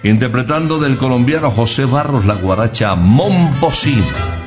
interpretando 0.02 0.80
del 0.80 0.98
colombiano 0.98 1.52
José 1.52 1.86
Barros 1.86 2.26
la 2.26 2.34
guaracha 2.34 2.96
Momposina. 2.96 4.47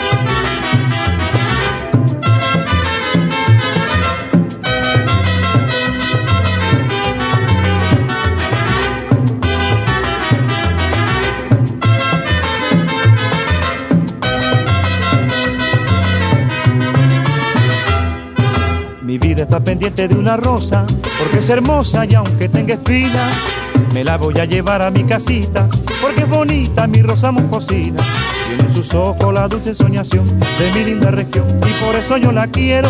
Está 19.41 19.59
pendiente 19.59 20.07
de 20.07 20.13
una 20.15 20.37
rosa, 20.37 20.85
porque 21.19 21.39
es 21.39 21.49
hermosa 21.49 22.05
y 22.05 22.13
aunque 22.13 22.47
tenga 22.47 22.75
espinas, 22.75 23.31
me 23.91 24.03
la 24.03 24.15
voy 24.15 24.37
a 24.39 24.45
llevar 24.45 24.83
a 24.83 24.91
mi 24.91 25.03
casita, 25.03 25.67
porque 25.99 26.21
es 26.21 26.29
bonita 26.29 26.85
mi 26.85 27.01
rosa 27.01 27.31
momposina. 27.31 28.01
Tiene 28.47 28.63
en 28.69 28.73
sus 28.73 28.93
ojos 28.93 29.33
la 29.33 29.47
dulce 29.47 29.73
soñación 29.73 30.39
de 30.39 30.71
mi 30.73 30.85
linda 30.85 31.09
región, 31.09 31.45
y 31.67 31.83
por 31.83 31.95
eso 31.95 32.17
yo 32.17 32.31
la 32.31 32.47
quiero. 32.47 32.87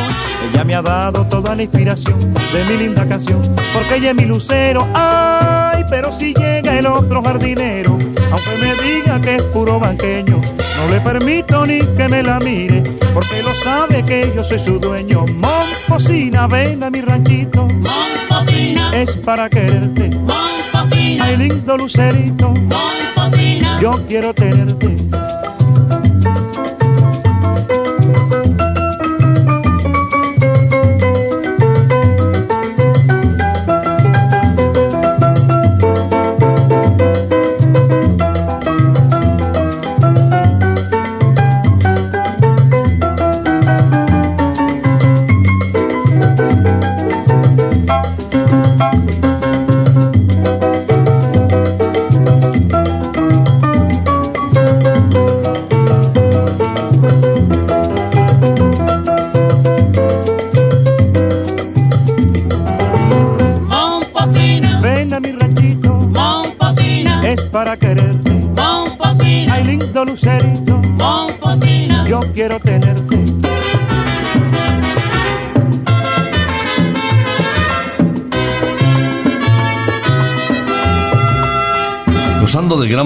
Ella 0.52 0.64
me 0.66 0.76
ha 0.76 0.82
dado 0.82 1.26
toda 1.26 1.56
la 1.56 1.64
inspiración 1.64 2.20
de 2.20 2.66
mi 2.70 2.84
linda 2.84 3.08
canción, 3.08 3.42
porque 3.74 3.96
ella 3.96 4.10
es 4.10 4.16
mi 4.16 4.26
lucero. 4.26 4.86
Ay, 4.94 5.86
pero 5.90 6.12
si 6.12 6.34
llega 6.34 6.78
el 6.78 6.86
otro 6.86 7.24
jardinero, 7.24 7.92
aunque 7.92 8.58
me 8.60 8.76
diga 8.84 9.22
que 9.22 9.38
es 9.38 9.44
puro 9.44 9.80
banqueño, 9.80 10.40
no 10.82 10.88
le 10.94 11.00
permito 11.02 11.66
ni 11.66 11.80
que 11.80 12.08
me 12.10 12.24
la 12.24 12.40
mire, 12.40 12.82
porque 13.14 13.42
lo 13.44 13.52
sabe 13.54 14.04
que 14.04 14.32
yo 14.36 14.44
soy 14.44 14.60
su 14.60 14.80
dueño. 14.80 15.26
Momposina, 15.36 16.48
ven 16.48 16.84
a 16.84 16.90
mi 16.90 17.02
ranchito, 17.02 17.68
Momposina, 17.68 18.92
es 18.96 19.12
para 19.12 19.50
quererte. 19.50 20.10
Momposina, 20.10 21.26
Ay, 21.26 21.38
lindo 21.38 21.78
lucerito, 21.78 22.50
Momposina. 22.54 23.80
yo 23.82 23.92
quiero 24.08 24.34
tenerte. 24.34 24.98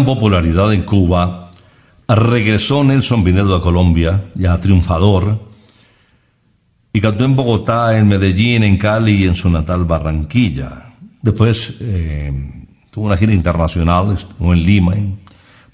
Popularidad 0.05 0.71
en 0.73 0.83
Cuba, 0.83 1.51
regresó 2.07 2.83
Nelson 2.83 3.23
Pinedo 3.23 3.55
a 3.55 3.61
Colombia, 3.61 4.25
ya 4.35 4.57
triunfador, 4.59 5.39
y 6.93 7.01
cantó 7.01 7.25
en 7.25 7.35
Bogotá, 7.35 7.97
en 7.97 8.07
Medellín, 8.07 8.63
en 8.63 8.77
Cali 8.77 9.23
y 9.23 9.23
en 9.25 9.35
su 9.35 9.49
natal 9.49 9.85
Barranquilla. 9.85 10.93
Después 11.21 11.75
eh, 11.81 12.31
tuvo 12.91 13.07
una 13.07 13.17
gira 13.17 13.33
internacional, 13.33 14.13
estuvo 14.13 14.53
en 14.53 14.63
Lima, 14.63 14.93
en 14.93 15.19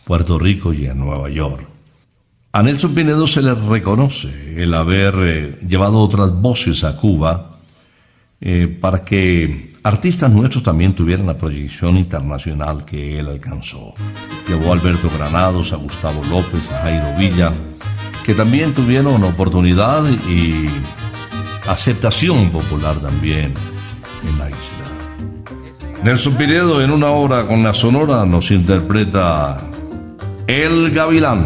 Puerto 0.03 0.39
Rico 0.39 0.73
y 0.73 0.85
en 0.85 0.97
Nueva 0.97 1.29
York. 1.29 1.67
A 2.53 2.63
Nelson 2.63 2.93
Pinedo 2.93 3.27
se 3.27 3.41
le 3.41 3.53
reconoce 3.53 4.61
el 4.61 4.73
haber 4.73 5.13
eh, 5.19 5.59
llevado 5.67 5.99
otras 5.99 6.33
voces 6.33 6.83
a 6.83 6.97
Cuba 6.97 7.50
eh, 8.41 8.67
para 8.67 9.05
que 9.05 9.69
artistas 9.83 10.31
nuestros 10.31 10.63
también 10.63 10.93
tuvieran 10.93 11.27
la 11.27 11.37
proyección 11.37 11.95
internacional 11.95 12.85
que 12.85 13.19
él 13.19 13.27
alcanzó. 13.27 13.93
Llevó 14.47 14.71
a 14.71 14.73
Alberto 14.73 15.09
Granados, 15.15 15.71
a 15.73 15.75
Gustavo 15.75 16.21
López, 16.29 16.69
a 16.71 16.81
Jairo 16.81 17.15
Villa, 17.17 17.51
que 18.25 18.33
también 18.33 18.73
tuvieron 18.73 19.23
oportunidad 19.23 20.03
y 20.27 20.67
aceptación 21.69 22.49
popular 22.49 22.95
también 22.97 23.53
en 24.27 24.39
la 24.39 24.49
isla. 24.49 26.03
Nelson 26.03 26.33
Pinedo 26.35 26.81
en 26.81 26.89
una 26.89 27.11
hora 27.11 27.45
con 27.45 27.61
la 27.61 27.73
Sonora 27.73 28.25
nos 28.25 28.49
interpreta 28.49 29.61
El 30.47 30.89
Gavilán. 30.91 31.45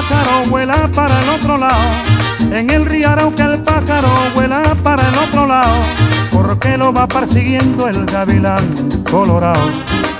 Pájaro 0.00 0.48
vuela 0.48 0.88
para 0.94 1.22
el 1.22 1.28
otro 1.28 1.58
lado. 1.58 1.90
En 2.52 2.70
el 2.70 2.86
río 2.86 3.08
Arauca 3.10 3.44
el 3.44 3.62
pájaro 3.62 4.08
vuela 4.34 4.74
para 4.82 5.06
el 5.08 5.18
otro 5.18 5.46
lado. 5.46 5.76
Porque 6.30 6.76
lo 6.78 6.92
va 6.92 7.06
persiguiendo 7.06 7.88
el 7.88 8.06
gavilán 8.06 8.64
colorado. 9.10 9.60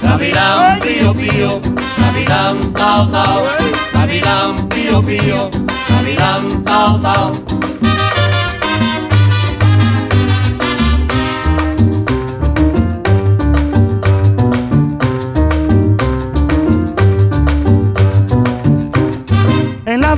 Gavilán 0.03 0.81
pío 0.81 1.15
pío, 1.15 1.61
gavilán 1.99 2.73
tao 2.73 3.09
tao, 3.09 3.43
gavilán 3.93 4.69
pío 4.69 5.03
pío, 5.03 5.51
gavilán 5.89 6.65
tao 6.65 6.99
tao. 7.01 7.33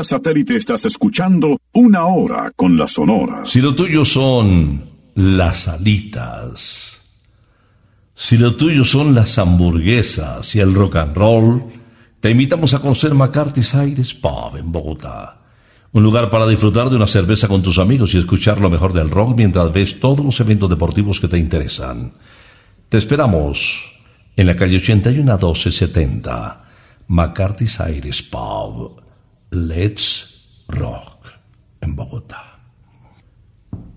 Satélite 0.00 0.56
estás 0.56 0.86
escuchando 0.86 1.58
Una 1.72 2.06
Hora 2.06 2.50
con 2.56 2.78
la 2.78 2.88
Sonora. 2.88 3.42
Si 3.44 3.60
lo 3.60 3.74
tuyo 3.74 4.04
son 4.04 4.82
las 5.14 5.68
alitas, 5.68 7.20
si 8.14 8.38
lo 8.38 8.56
tuyo 8.56 8.84
son 8.84 9.14
las 9.14 9.38
hamburguesas 9.38 10.54
y 10.56 10.60
el 10.60 10.72
rock 10.72 10.96
and 10.96 11.16
roll, 11.16 11.64
te 12.20 12.30
invitamos 12.30 12.72
a 12.72 12.78
conocer 12.78 13.12
McCarthy's 13.12 13.74
Aires 13.74 14.14
Pub 14.14 14.56
en 14.56 14.72
Bogotá. 14.72 15.42
Un 15.92 16.02
lugar 16.02 16.30
para 16.30 16.46
disfrutar 16.46 16.88
de 16.88 16.96
una 16.96 17.06
cerveza 17.06 17.46
con 17.48 17.62
tus 17.62 17.78
amigos 17.78 18.14
y 18.14 18.18
escuchar 18.18 18.60
lo 18.60 18.70
mejor 18.70 18.94
del 18.94 19.10
rock 19.10 19.36
mientras 19.36 19.70
ves 19.72 20.00
todos 20.00 20.24
los 20.24 20.40
eventos 20.40 20.70
deportivos 20.70 21.20
que 21.20 21.28
te 21.28 21.36
interesan. 21.36 22.14
Te 22.88 22.96
esperamos 22.96 24.00
en 24.36 24.46
la 24.46 24.56
calle 24.56 24.76
81 24.76 25.30
a 25.30 25.36
1270, 25.36 26.64
McCarthy's 27.08 27.78
Aires 27.80 28.22
Pub. 28.22 29.02
Let's 29.54 30.64
Rock 30.68 31.26
en 31.82 31.94
Bogotá. 31.94 32.58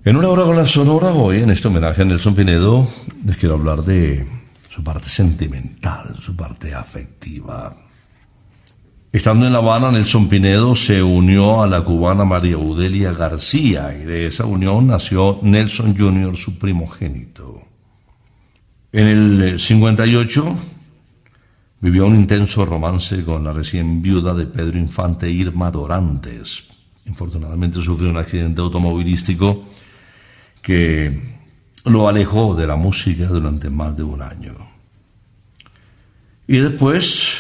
En 0.04 0.18
una 0.18 0.28
hora 0.28 0.44
con 0.44 0.58
la 0.58 0.66
sonora, 0.66 1.14
hoy 1.14 1.38
en 1.38 1.50
este 1.50 1.70
homenaje 1.70 2.02
a 2.02 2.06
Nelson 2.06 2.36
Pinedo, 2.36 2.86
les 3.24 3.38
quiero 3.38 3.56
hablar 3.56 3.82
de 3.84 4.28
su 4.68 4.84
parte 4.84 5.08
sentimental, 5.08 6.18
su 6.22 6.36
parte 6.36 6.76
afectiva. 6.76 7.74
Estando 9.14 9.48
en 9.48 9.54
La 9.54 9.60
Habana, 9.60 9.92
Nelson 9.92 10.28
Pinedo 10.28 10.76
se 10.76 11.02
unió 11.02 11.64
a 11.64 11.68
la 11.68 11.86
cubana 11.86 12.26
María 12.26 12.58
Udelia 12.58 13.14
García 13.14 13.96
y 13.98 14.04
de 14.04 14.28
esa 14.28 14.46
unión 14.46 14.88
nació 14.88 15.40
Nelson 15.42 15.96
Jr., 15.98 16.36
su 16.36 16.60
primogénito. 16.60 17.62
En 18.92 19.08
el 19.08 19.58
58 19.58 20.58
vivió 21.86 22.08
un 22.08 22.16
intenso 22.16 22.66
romance 22.66 23.24
con 23.24 23.44
la 23.44 23.54
recién 23.54 24.02
viuda 24.02 24.34
de 24.34 24.48
Pedro 24.48 24.80
Infante, 24.80 25.30
Irma 25.30 25.70
Dorantes. 25.70 26.64
Infortunadamente 27.06 27.80
sufrió 27.80 28.10
un 28.10 28.18
accidente 28.18 28.60
automovilístico 28.60 29.66
que 30.64 31.38
lo 31.86 32.08
alejó 32.08 32.56
de 32.56 32.66
la 32.66 32.76
música 32.76 33.28
durante 33.28 33.70
más 33.70 33.96
de 33.96 34.02
un 34.02 34.24
año. 34.24 34.56
Y 36.48 36.58
después 36.58 37.34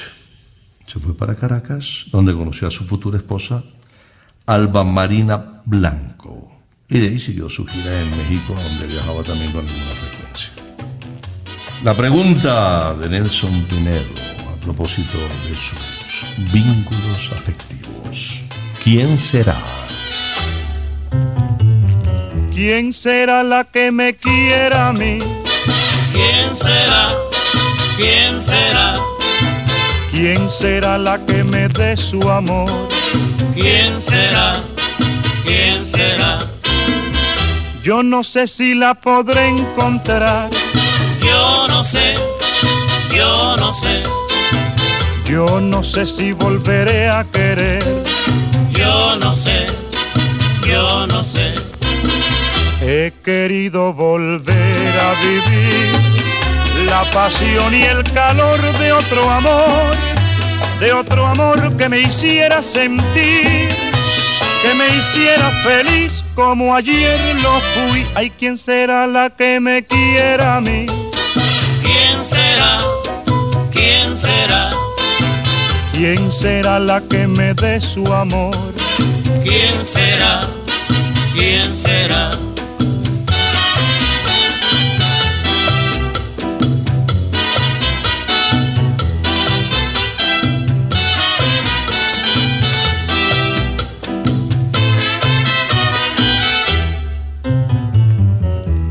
se 0.85 0.99
fue 0.99 1.17
para 1.17 1.33
Caracas, 1.33 2.05
donde 2.11 2.35
conoció 2.35 2.67
a 2.67 2.71
su 2.71 2.83
futura 2.83 3.17
esposa, 3.17 3.63
Alba 4.45 4.83
Marina 4.83 5.63
Blanco. 5.65 6.51
Y 6.87 6.99
de 6.99 7.07
ahí 7.07 7.17
siguió 7.17 7.49
su 7.49 7.65
gira 7.65 7.99
en 7.99 8.11
México, 8.11 8.53
donde 8.53 8.85
viajaba 8.85 9.23
también 9.23 9.51
con 9.51 9.65
alguna 9.65 9.85
frecuencia. 9.85 10.51
La 11.83 11.95
pregunta 11.95 12.93
de 12.93 13.09
Nelson 13.09 13.63
Pinedo 13.63 14.34
propósito 14.65 15.19
de 15.47 15.55
sus 15.55 16.25
vínculos 16.51 17.29
afectivos. 17.37 18.41
¿Quién 18.83 19.15
será? 19.19 19.55
¿Quién 22.51 22.91
será 22.91 23.43
la 23.43 23.63
que 23.63 23.91
me 23.91 24.15
quiera 24.15 24.89
a 24.89 24.93
mí? 24.93 25.19
¿Quién 26.13 26.55
será? 26.55 27.13
¿Quién 27.95 28.41
será? 28.41 28.95
¿Quién 30.09 30.49
será 30.49 30.97
la 30.97 31.23
que 31.23 31.43
me 31.43 31.67
dé 31.67 31.95
su 31.95 32.19
amor? 32.27 32.71
¿Quién 33.53 34.01
será? 34.01 34.53
¿Quién 35.45 35.85
será? 35.85 36.39
Yo 37.83 38.01
no 38.01 38.23
sé 38.23 38.47
si 38.47 38.73
la 38.73 38.95
podré 38.95 39.47
encontrar. 39.47 40.49
Yo 41.19 41.67
no 41.67 41.83
sé, 41.83 42.15
yo 43.15 43.55
no 43.57 43.71
sé, 43.73 44.01
Yo 45.25 45.59
no 45.59 45.83
sé 45.83 46.05
si 46.05 46.33
volveré 46.33 47.09
a 47.09 47.23
querer. 47.23 47.83
yo 48.69 49.15
no 49.17 49.33
sé, 49.33 49.65
yo 50.63 51.07
no 51.07 51.23
sé. 51.23 51.55
He 52.81 53.11
querido 53.23 53.93
volver 53.93 54.99
a 54.99 55.13
vivir 55.21 56.15
la 56.87 57.03
pasión 57.11 57.73
y 57.73 57.81
el 57.81 58.03
calor 58.13 58.61
de 58.77 58.93
otro 58.93 59.29
amor, 59.31 59.95
de 60.79 60.93
otro 60.93 61.25
amor 61.25 61.75
que 61.75 61.89
me 61.89 62.01
hiciera 62.01 62.61
sentir, 62.61 63.69
que 64.61 64.73
me 64.77 64.87
hiciera 64.95 65.49
feliz 65.63 66.23
como 66.35 66.75
ayer 66.75 67.19
lo 67.41 67.59
fui. 67.73 68.05
Ay, 68.13 68.29
¿quién 68.29 68.57
será 68.57 69.07
la 69.07 69.31
que 69.31 69.59
me 69.59 69.83
quiera 69.83 70.57
a 70.57 70.61
mí? 70.61 70.85
¿Quién 75.95 76.29
será 76.29 76.77
la 76.77 76.99
que 76.99 77.25
me 77.25 77.53
dé 77.53 77.79
su 77.79 78.05
amor? 78.11 78.53
¿Quién 79.41 79.85
será? 79.85 80.41
¿Quién 81.33 81.73
será? 81.73 82.31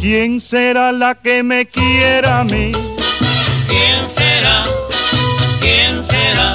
¿Quién 0.00 0.40
será 0.40 0.90
la 0.90 1.14
que 1.14 1.42
me 1.42 1.66
quiera 1.66 2.40
a 2.40 2.44
mí? 2.44 2.72
¿Quién 3.68 4.09
será? 4.09 4.64
¿Quién 5.61 6.02
será? 6.02 6.55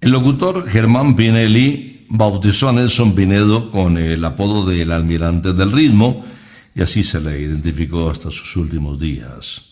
El 0.00 0.12
locutor 0.12 0.66
Germán 0.66 1.14
Pinelli 1.14 2.06
bautizó 2.08 2.70
a 2.70 2.72
Nelson 2.72 3.14
Pinedo 3.14 3.70
con 3.70 3.98
el 3.98 4.24
apodo 4.24 4.64
del 4.64 4.92
almirante 4.92 5.52
del 5.52 5.70
ritmo 5.70 6.24
y 6.74 6.80
así 6.80 7.04
se 7.04 7.20
le 7.20 7.38
identificó 7.38 8.08
hasta 8.08 8.30
sus 8.30 8.56
últimos 8.56 8.98
días. 8.98 9.62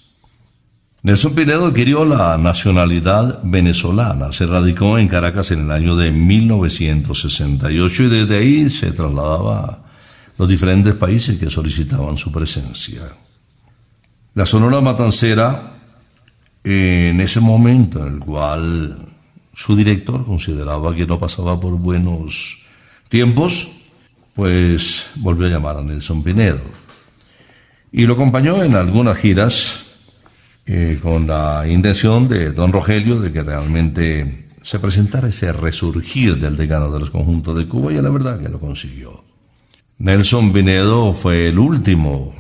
Nelson 1.03 1.35
Pinedo 1.35 1.69
adquirió 1.69 2.05
la 2.05 2.37
nacionalidad 2.37 3.41
venezolana, 3.43 4.31
se 4.35 4.47
radicó 4.47 4.99
en 4.99 5.09
Caracas 5.09 5.51
en 5.53 5.61
el 5.61 5.71
año 5.71 5.97
de 5.97 6.11
1968 6.11 8.03
y 8.03 8.09
desde 8.09 8.37
ahí 8.37 8.69
se 8.69 8.93
trasladaba 8.93 9.65
a 9.65 9.79
los 10.37 10.47
diferentes 10.47 10.93
países 10.93 11.39
que 11.39 11.49
solicitaban 11.49 12.19
su 12.19 12.31
presencia. 12.31 13.01
La 14.35 14.45
Sonora 14.45 14.83
Matancera, 14.83 15.79
en 16.65 17.19
ese 17.19 17.41
momento 17.41 18.07
en 18.07 18.15
el 18.15 18.19
cual 18.19 19.08
su 19.59 19.75
director 19.75 20.25
consideraba 20.25 20.95
que 20.95 21.05
no 21.05 21.19
pasaba 21.19 21.59
por 21.59 21.77
buenos 21.81 22.65
tiempos, 23.09 23.69
pues 24.33 25.11
volvió 25.17 25.49
a 25.49 25.51
llamar 25.51 25.77
a 25.77 25.83
Nelson 25.83 26.23
Pinedo. 26.23 26.61
Y 27.91 28.07
lo 28.07 28.13
acompañó 28.15 28.63
en 28.63 28.77
algunas 28.77 29.19
giras 29.19 29.83
eh, 30.65 31.01
con 31.03 31.27
la 31.27 31.67
intención 31.67 32.29
de 32.29 32.53
don 32.53 32.73
Rogelio 32.73 33.19
de 33.19 33.33
que 33.33 33.43
realmente 33.43 34.47
se 34.63 34.79
presentara 34.79 35.27
ese 35.27 35.53
resurgir 35.53 36.39
del 36.39 36.57
decano 36.57 36.93
de 36.93 37.01
los 37.01 37.11
conjuntos 37.11 37.57
de 37.57 37.67
Cuba 37.67 37.93
y 37.93 38.01
la 38.01 38.11
verdad 38.11 38.39
que 38.39 38.49
lo 38.49 38.61
consiguió. 38.61 39.25
Nelson 39.99 40.53
Pinedo 40.53 41.13
fue 41.15 41.49
el 41.49 41.59
último 41.59 42.33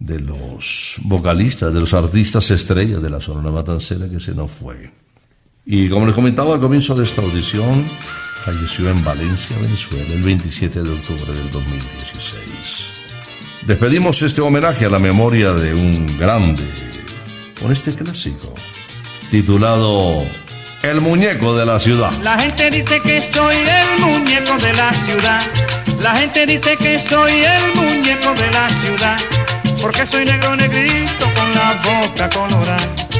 de 0.00 0.18
los 0.18 0.96
vocalistas, 1.04 1.72
de 1.72 1.78
los 1.78 1.94
artistas 1.94 2.50
estrellas 2.50 3.00
de 3.00 3.10
la 3.10 3.20
Sonora 3.20 3.52
Matancera 3.52 4.08
que 4.08 4.18
se 4.18 4.34
nos 4.34 4.50
fue. 4.50 4.90
Y 5.64 5.88
como 5.88 6.06
les 6.06 6.14
comentaba 6.14 6.54
al 6.54 6.60
comienzo 6.60 6.94
de 6.94 7.04
esta 7.04 7.22
audición, 7.22 7.84
falleció 8.44 8.90
en 8.90 9.02
Valencia, 9.04 9.56
Venezuela, 9.60 10.12
el 10.12 10.22
27 10.22 10.82
de 10.82 10.90
octubre 10.90 11.32
del 11.32 11.50
2016. 11.50 12.90
Despedimos 13.66 14.22
este 14.22 14.40
homenaje 14.40 14.86
a 14.86 14.88
la 14.88 14.98
memoria 14.98 15.52
de 15.52 15.74
un 15.74 16.18
grande 16.18 16.64
con 17.60 17.70
este 17.70 17.92
clásico 17.92 18.54
titulado 19.30 20.24
El 20.82 21.02
muñeco 21.02 21.54
de 21.56 21.66
la 21.66 21.78
ciudad. 21.78 22.10
La 22.22 22.38
gente 22.38 22.70
dice 22.70 23.00
que 23.02 23.22
soy 23.22 23.54
el 23.54 24.00
muñeco 24.04 24.56
de 24.58 24.72
la 24.72 24.94
ciudad. 24.94 25.42
La 26.00 26.16
gente 26.16 26.46
dice 26.46 26.76
que 26.78 26.98
soy 26.98 27.32
el 27.32 27.74
muñeco 27.76 28.32
de 28.34 28.50
la 28.50 28.70
ciudad. 28.80 29.18
Porque 29.80 30.04
soy 30.06 30.24
negro 30.24 30.56
negrito 30.56 31.26
con 31.34 31.54
la 31.54 31.74
boca 31.84 32.28
colorada. 32.30 33.19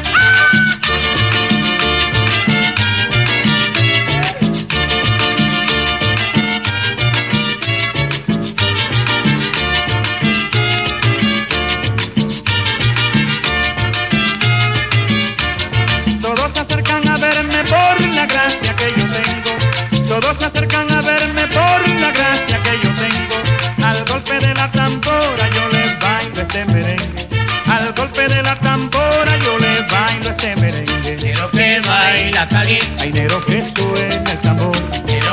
Caliente, 32.51 32.91
Ay, 32.99 33.11
negro 33.13 33.39
que 33.45 33.63
suena 33.75 34.31
el 34.31 34.37
tambor. 34.39 34.75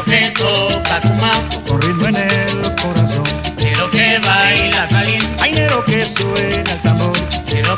que 0.07 0.31
toca 0.31 1.01
cumaco, 1.01 1.61
Con 1.69 1.83
ritmo 1.83 2.07
en 2.07 2.17
el 2.17 2.75
corazón. 2.77 3.25
pero 3.57 3.91
que 3.91 4.19
baila 4.21 4.89
caliente, 4.89 5.31
Ay, 5.41 5.53
negro 5.53 5.85
que 5.85 6.07
suena 6.07 6.73
el 6.73 6.81
tambor. 6.83 7.17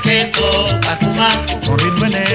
que 0.02 0.24
toca 0.26 0.96
cumaco. 0.98 1.60
Con 1.66 1.78
ritmo 1.78 2.06
en 2.06 2.14
el 2.14 2.29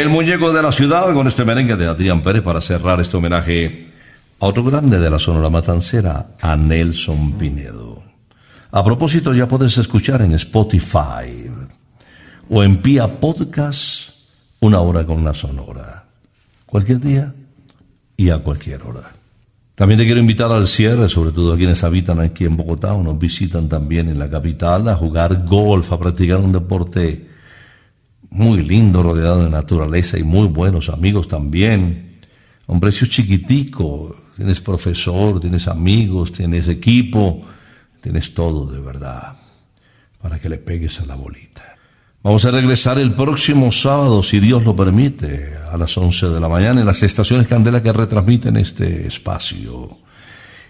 el 0.00 0.08
muñeco 0.08 0.50
de 0.52 0.62
la 0.62 0.72
ciudad 0.72 1.12
con 1.12 1.26
este 1.26 1.44
merengue 1.44 1.76
de 1.76 1.86
Adrián 1.86 2.22
Pérez 2.22 2.42
para 2.42 2.62
cerrar 2.62 3.00
este 3.00 3.18
homenaje 3.18 3.92
a 4.40 4.46
otro 4.46 4.64
grande 4.64 4.98
de 4.98 5.10
la 5.10 5.18
Sonora 5.18 5.50
Matancera, 5.50 6.28
a 6.40 6.56
Nelson 6.56 7.32
Pinedo. 7.32 8.02
A 8.72 8.82
propósito, 8.82 9.34
ya 9.34 9.46
puedes 9.46 9.76
escuchar 9.76 10.22
en 10.22 10.32
Spotify 10.32 11.50
o 12.48 12.62
en 12.62 12.78
Pia 12.78 13.20
Podcast 13.20 14.10
Una 14.60 14.80
Hora 14.80 15.04
con 15.04 15.22
la 15.22 15.34
Sonora. 15.34 15.99
Cualquier 16.70 17.00
día 17.00 17.34
y 18.16 18.30
a 18.30 18.38
cualquier 18.38 18.82
hora. 18.82 19.02
También 19.74 19.98
te 19.98 20.04
quiero 20.04 20.20
invitar 20.20 20.52
al 20.52 20.68
cierre, 20.68 21.08
sobre 21.08 21.32
todo 21.32 21.52
a 21.52 21.56
quienes 21.56 21.82
habitan 21.82 22.20
aquí 22.20 22.44
en 22.44 22.56
Bogotá 22.56 22.94
o 22.94 23.02
nos 23.02 23.18
visitan 23.18 23.68
también 23.68 24.08
en 24.08 24.20
la 24.20 24.30
capital, 24.30 24.86
a 24.88 24.94
jugar 24.94 25.44
golf, 25.44 25.92
a 25.92 25.98
practicar 25.98 26.38
un 26.38 26.52
deporte 26.52 27.28
muy 28.30 28.62
lindo, 28.62 29.02
rodeado 29.02 29.42
de 29.42 29.50
naturaleza 29.50 30.16
y 30.16 30.22
muy 30.22 30.46
buenos 30.46 30.90
amigos 30.90 31.26
también. 31.26 32.20
A 32.68 32.72
un 32.72 32.78
precio 32.78 33.08
chiquitico, 33.08 34.14
tienes 34.36 34.60
profesor, 34.60 35.40
tienes 35.40 35.66
amigos, 35.66 36.30
tienes 36.30 36.68
equipo, 36.68 37.42
tienes 38.00 38.32
todo 38.32 38.70
de 38.70 38.78
verdad 38.78 39.36
para 40.22 40.38
que 40.38 40.48
le 40.48 40.58
pegues 40.58 41.00
a 41.00 41.06
la 41.06 41.16
bolita. 41.16 41.79
Vamos 42.22 42.44
a 42.44 42.50
regresar 42.50 42.98
el 42.98 43.14
próximo 43.14 43.72
sábado, 43.72 44.22
si 44.22 44.40
Dios 44.40 44.62
lo 44.62 44.76
permite, 44.76 45.54
a 45.72 45.78
las 45.78 45.96
11 45.96 46.28
de 46.28 46.38
la 46.38 46.50
mañana 46.50 46.80
en 46.80 46.86
las 46.86 47.02
estaciones 47.02 47.46
Candela 47.46 47.82
que 47.82 47.94
retransmiten 47.94 48.58
este 48.58 49.06
espacio, 49.06 49.96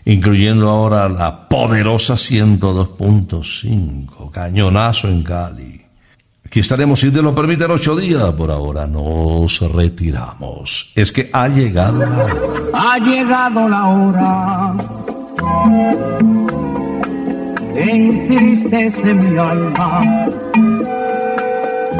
incluyendo 0.04 0.68
ahora 0.68 1.08
la 1.08 1.48
poderosa 1.48 2.14
102.5, 2.14 4.30
cañonazo 4.30 5.08
en 5.08 5.24
Cali. 5.24 5.82
Aquí 6.46 6.60
estaremos, 6.60 7.00
si 7.00 7.10
Dios 7.10 7.24
lo 7.24 7.34
permite, 7.34 7.64
en 7.64 7.72
ocho 7.72 7.96
días. 7.96 8.32
Por 8.34 8.52
ahora 8.52 8.86
nos 8.86 9.60
retiramos. 9.72 10.92
Es 10.94 11.10
que 11.10 11.30
ha 11.32 11.48
llegado 11.48 12.06
la 12.06 12.24
hora. 12.24 12.44
Ha 12.74 12.96
llegado 12.98 13.68
la 13.68 13.88
hora. 13.88 14.72
Entristece 17.74 19.14
mi 19.14 19.36
alma. 19.36 20.28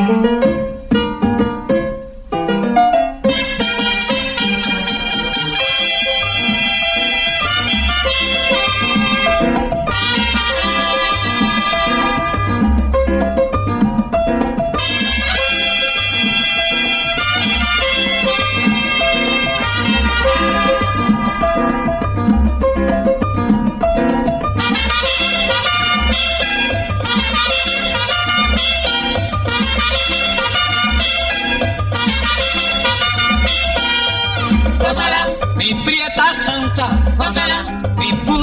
Gózala, 0.00 0.69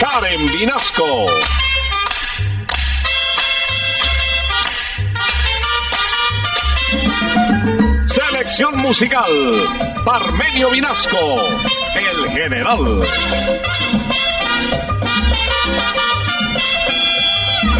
Karen 0.00 0.46
Vinasco. 0.52 1.26
Selección 8.06 8.78
musical, 8.78 9.26
Parmenio 10.02 10.70
Vinasco, 10.70 11.36
el 11.94 12.30
general. 12.30 13.02